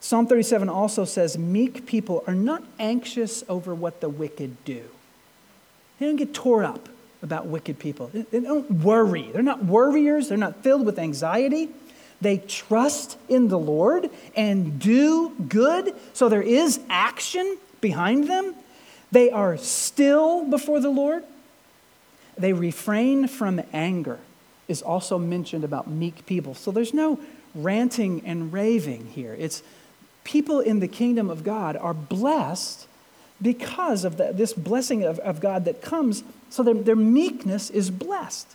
[0.00, 4.82] Psalm 37 also says, Meek people are not anxious over what the wicked do.
[5.98, 6.88] They don't get tore up
[7.22, 8.10] about wicked people.
[8.12, 9.30] They don't worry.
[9.32, 10.28] They're not worriers.
[10.28, 11.68] They're not filled with anxiety.
[12.20, 15.94] They trust in the Lord and do good.
[16.12, 18.54] So there is action behind them.
[19.10, 21.24] They are still before the Lord.
[22.38, 24.18] They refrain from anger,
[24.68, 26.54] is also mentioned about meek people.
[26.54, 27.18] So there's no
[27.54, 29.34] ranting and raving here.
[29.38, 29.62] It's
[30.24, 32.86] people in the kingdom of God are blessed
[33.42, 36.22] because of the, this blessing of, of God that comes.
[36.50, 38.48] So their, their meekness is blessed.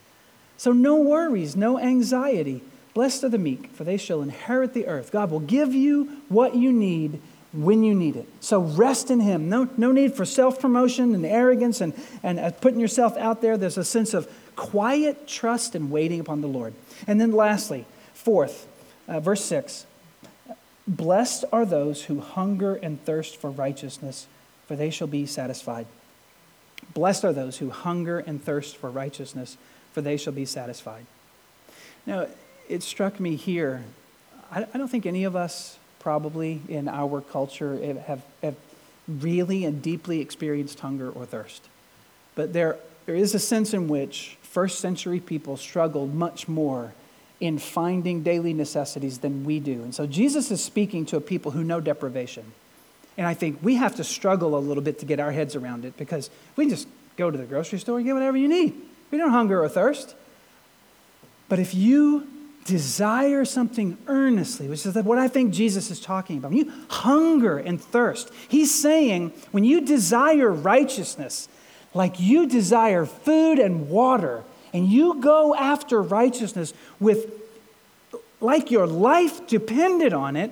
[0.58, 2.62] So no worries, no anxiety.
[2.94, 5.12] Blessed are the meek, for they shall inherit the earth.
[5.12, 7.20] God will give you what you need
[7.52, 8.28] when you need it.
[8.42, 9.50] So rest in Him.
[9.50, 11.94] No, no need for self promotion and arrogance and,
[12.24, 13.58] and uh, putting yourself out there.
[13.58, 16.74] There's a sense of quiet trust and waiting upon the Lord.
[17.08, 18.68] And then, lastly, fourth,
[19.08, 19.86] uh, verse 6
[20.88, 24.28] Blessed are those who hunger and thirst for righteousness,
[24.68, 25.88] for they shall be satisfied.
[26.96, 29.58] Blessed are those who hunger and thirst for righteousness,
[29.94, 31.06] for they shall be satisfied.
[32.06, 32.28] Now,
[32.68, 33.84] it struck me here.
[34.50, 37.78] I, don't think any of us, probably in our culture,
[38.08, 38.56] have, have
[39.08, 41.68] really and deeply experienced hunger or thirst.
[42.34, 46.94] But there, there is a sense in which first century people struggled much more
[47.42, 49.84] in finding daily necessities than we do.
[49.84, 52.54] And so Jesus is speaking to a people who know deprivation.
[53.18, 55.86] And I think we have to struggle a little bit to get our heads around
[55.86, 56.88] it because we just
[57.18, 58.74] go to the grocery store and get whatever you need.
[59.12, 60.16] We don't hunger or thirst.
[61.48, 62.28] But if you
[62.66, 67.58] desire something earnestly, which is what I think Jesus is talking about, when you hunger
[67.58, 71.48] and thirst, he's saying when you desire righteousness,
[71.94, 74.44] like you desire food and water,
[74.74, 77.32] and you go after righteousness with
[78.42, 80.52] like your life depended on it,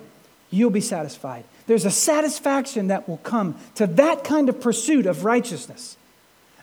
[0.49, 1.43] you'll be satisfied.
[1.67, 5.97] There's a satisfaction that will come to that kind of pursuit of righteousness,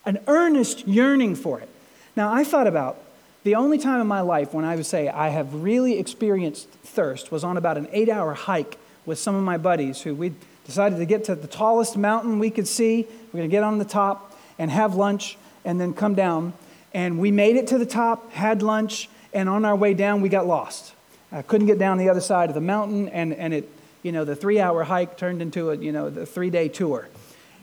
[0.05, 1.68] an earnest yearning for it.
[2.16, 2.98] Now, I thought about
[3.42, 7.32] the only time in my life when I would say I have really experienced thirst
[7.32, 10.34] was on about an eight hour hike with some of my buddies who we
[10.66, 13.07] decided to get to the tallest mountain we could see.
[13.32, 16.53] We're going to get on the top and have lunch and then come down.
[16.92, 20.28] And we made it to the top, had lunch, and on our way down, we
[20.28, 20.92] got lost.
[21.32, 23.68] I couldn't get down the other side of the mountain, and, and it,
[24.03, 27.09] you know, the three hour hike turned into a, you know, the three day tour.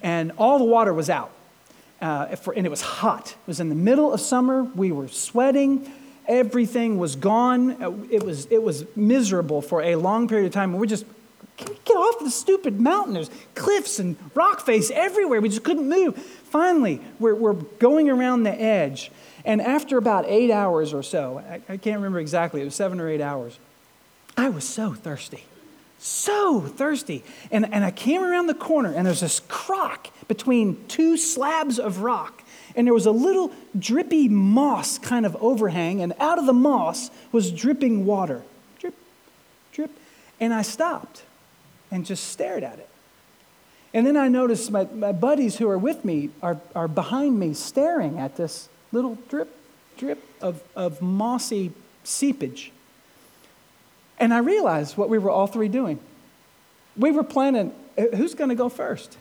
[0.02, 1.32] And all the water was out.
[2.00, 3.30] Uh, for, and it was hot.
[3.32, 4.64] It was in the middle of summer.
[4.64, 5.92] We were sweating.
[6.28, 7.82] Everything was gone.
[7.82, 10.74] Uh, it was, it was miserable for a long period of time.
[10.74, 11.06] We're just,
[11.58, 13.16] can we get off the stupid mountain?
[13.16, 15.42] There's cliffs and rock face everywhere.
[15.42, 16.18] We just couldn't move.
[16.18, 19.12] Finally, we're, we're going around the edge.
[19.44, 23.00] And after about eight hours or so, I, I can't remember exactly, it was seven
[23.00, 23.58] or eight hours,
[24.36, 25.46] I was so thirsty
[26.00, 27.24] so thirsty.
[27.52, 32.02] And, and I came around the corner, and there's this crock between two slabs of
[32.02, 32.44] rock.
[32.76, 37.10] And there was a little drippy moss kind of overhang, and out of the moss
[37.32, 38.44] was dripping water.
[38.80, 38.94] Drip,
[39.72, 39.92] drip.
[40.40, 41.24] And I stopped
[41.90, 42.90] and just stared at it.
[43.94, 47.54] And then I noticed my, my buddies who are with me are, are behind me
[47.54, 49.56] staring at this little drip,
[49.98, 51.72] drip of, of mossy
[52.04, 52.72] seepage.
[54.20, 56.00] And I realized what we were all three doing.
[56.96, 59.18] We were planning uh, who's going to go first?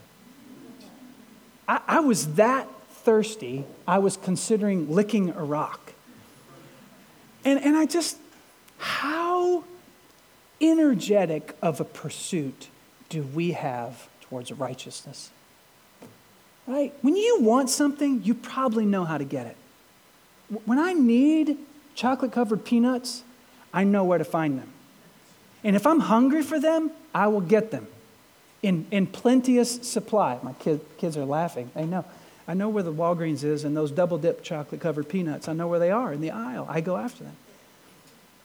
[1.67, 5.93] I, I was that thirsty, I was considering licking a rock.
[7.45, 8.19] And, and I just,
[8.79, 9.65] how
[10.61, 12.69] energetic of a pursuit
[13.09, 15.31] do we have towards righteousness?
[16.67, 16.93] Right?
[17.03, 19.57] When you want something, you probably know how to get it.
[20.65, 21.59] When I need
[21.95, 23.23] chocolate covered peanuts,
[23.73, 24.69] I know where to find them.
[25.67, 27.89] And if I'm hungry for them, I will get them
[28.63, 30.39] in, in plenteous supply.
[30.45, 31.73] My kid, kids are laughing.
[31.75, 32.05] They know.
[32.47, 35.49] I know where the Walgreens is and those double dip chocolate covered peanuts.
[35.49, 36.69] I know where they are in the aisle.
[36.71, 37.35] I go after them.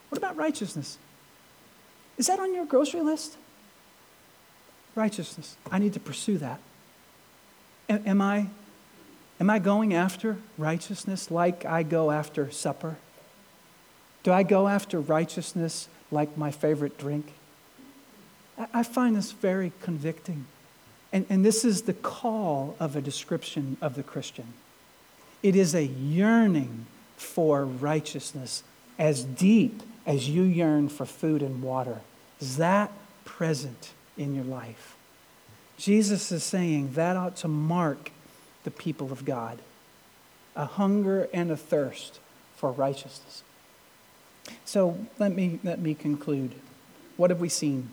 [0.08, 0.98] What about righteousness?
[2.18, 3.36] Is that on your grocery list?
[4.96, 5.56] Righteousness.
[5.70, 6.58] I need to pursue that.
[7.88, 8.48] Am I,
[9.38, 12.96] am I going after righteousness like I go after supper?
[14.24, 17.32] Do I go after righteousness like my favorite drink.
[18.72, 20.46] I find this very convicting.
[21.12, 24.52] And, and this is the call of a description of the Christian
[25.42, 26.86] it is a yearning
[27.16, 28.62] for righteousness
[28.98, 32.00] as deep as you yearn for food and water.
[32.40, 32.92] Is that
[33.24, 34.96] present in your life?
[35.76, 38.12] Jesus is saying that ought to mark
[38.64, 39.58] the people of God
[40.54, 42.20] a hunger and a thirst
[42.54, 43.42] for righteousness.
[44.64, 46.54] So let me, let me conclude.
[47.16, 47.90] What have we seen?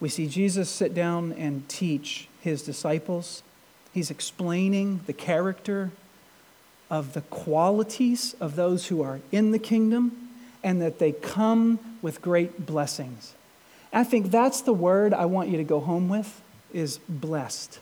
[0.00, 3.42] We see Jesus sit down and teach his disciples.
[3.92, 5.92] He's explaining the character
[6.90, 10.30] of the qualities of those who are in the kingdom
[10.62, 13.34] and that they come with great blessings.
[13.92, 16.42] I think that's the word I want you to go home with
[16.72, 17.78] is blessed.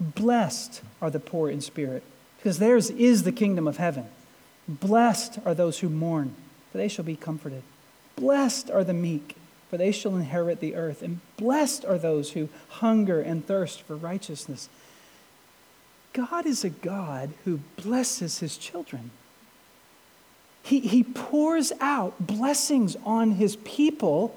[0.00, 2.02] Blessed are the poor in spirit
[2.36, 4.06] because theirs is the kingdom of heaven.
[4.68, 6.34] Blessed are those who mourn
[6.72, 7.62] for they shall be comforted.
[8.16, 9.36] Blessed are the meek,
[9.70, 11.02] for they shall inherit the earth.
[11.02, 14.68] And blessed are those who hunger and thirst for righteousness.
[16.12, 19.10] God is a God who blesses his children.
[20.62, 24.36] He, he pours out blessings on his people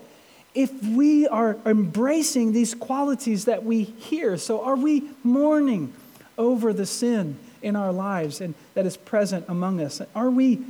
[0.53, 4.37] if we are embracing these qualities that we hear.
[4.37, 5.93] So, are we mourning
[6.37, 10.01] over the sin in our lives and that is present among us?
[10.15, 10.63] Are we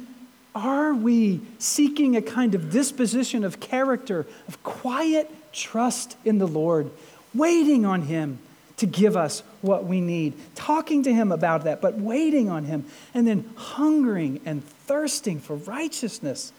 [0.55, 6.89] are we seeking a kind of disposition of character, of quiet trust in the Lord,
[7.33, 8.39] waiting on Him
[8.77, 12.85] to give us what we need, talking to Him about that, but waiting on Him,
[13.13, 16.53] and then hungering and thirsting for righteousness.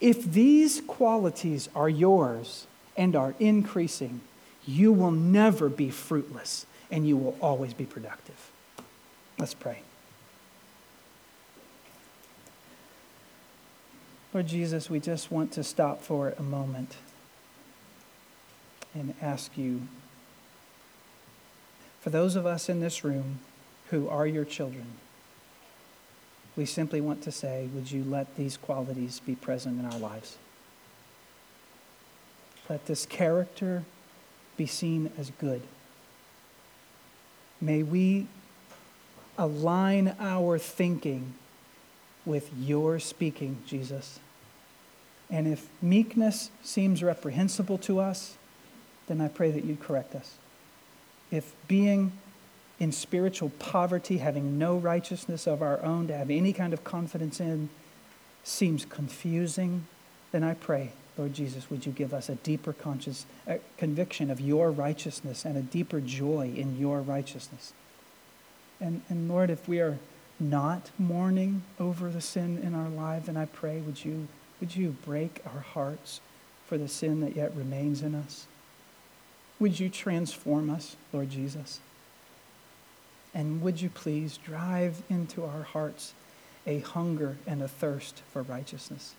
[0.00, 2.66] If these qualities are yours
[2.96, 4.20] and are increasing,
[4.64, 8.50] you will never be fruitless and you will always be productive.
[9.38, 9.82] Let's pray.
[14.34, 16.96] Lord Jesus, we just want to stop for a moment
[18.94, 19.82] and ask you
[22.00, 23.40] for those of us in this room
[23.90, 24.86] who are your children,
[26.56, 30.36] we simply want to say, would you let these qualities be present in our lives?
[32.68, 33.84] Let this character
[34.56, 35.62] be seen as good.
[37.60, 38.26] May we
[39.38, 41.34] align our thinking
[42.28, 44.20] with your speaking, Jesus.
[45.30, 48.36] And if meekness seems reprehensible to us,
[49.08, 50.34] then I pray that you'd correct us.
[51.30, 52.12] If being
[52.78, 57.40] in spiritual poverty, having no righteousness of our own to have any kind of confidence
[57.40, 57.68] in,
[58.44, 59.86] seems confusing,
[60.30, 64.40] then I pray, Lord Jesus, would you give us a deeper conscious uh, conviction of
[64.40, 67.72] your righteousness and a deeper joy in your righteousness.
[68.80, 69.98] And, and Lord, if we are
[70.40, 74.28] not mourning over the sin in our life, and I pray, would you,
[74.60, 76.20] would you break our hearts
[76.66, 78.46] for the sin that yet remains in us?
[79.58, 81.80] Would you transform us, Lord Jesus?
[83.34, 86.14] And would you please drive into our hearts
[86.66, 89.14] a hunger and a thirst for righteousness?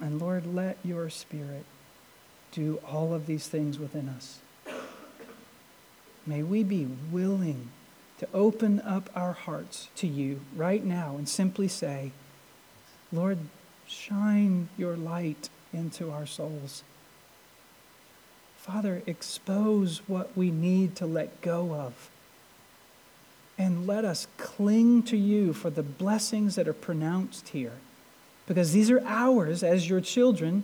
[0.00, 1.64] And Lord, let your Spirit
[2.52, 4.38] do all of these things within us.
[6.26, 7.70] May we be willing
[8.22, 12.12] to open up our hearts to you right now and simply say,
[13.12, 13.36] Lord,
[13.84, 16.84] shine your light into our souls.
[18.58, 22.10] Father, expose what we need to let go of.
[23.58, 27.74] And let us cling to you for the blessings that are pronounced here.
[28.46, 30.62] Because these are ours as your children.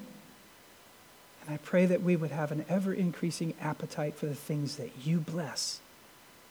[1.42, 4.92] And I pray that we would have an ever increasing appetite for the things that
[5.04, 5.80] you bless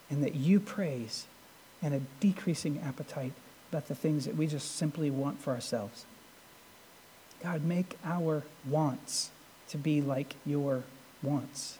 [0.09, 1.25] and that you praise,
[1.81, 3.33] and a decreasing appetite
[3.71, 6.05] about the things that we just simply want for ourselves.
[7.43, 9.29] God, make our wants
[9.69, 10.83] to be like your
[11.21, 11.77] wants.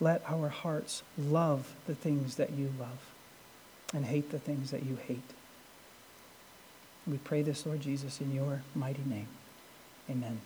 [0.00, 2.98] Let our hearts love the things that you love
[3.92, 5.18] and hate the things that you hate.
[7.06, 9.28] We pray this, Lord Jesus, in your mighty name.
[10.08, 10.40] Amen.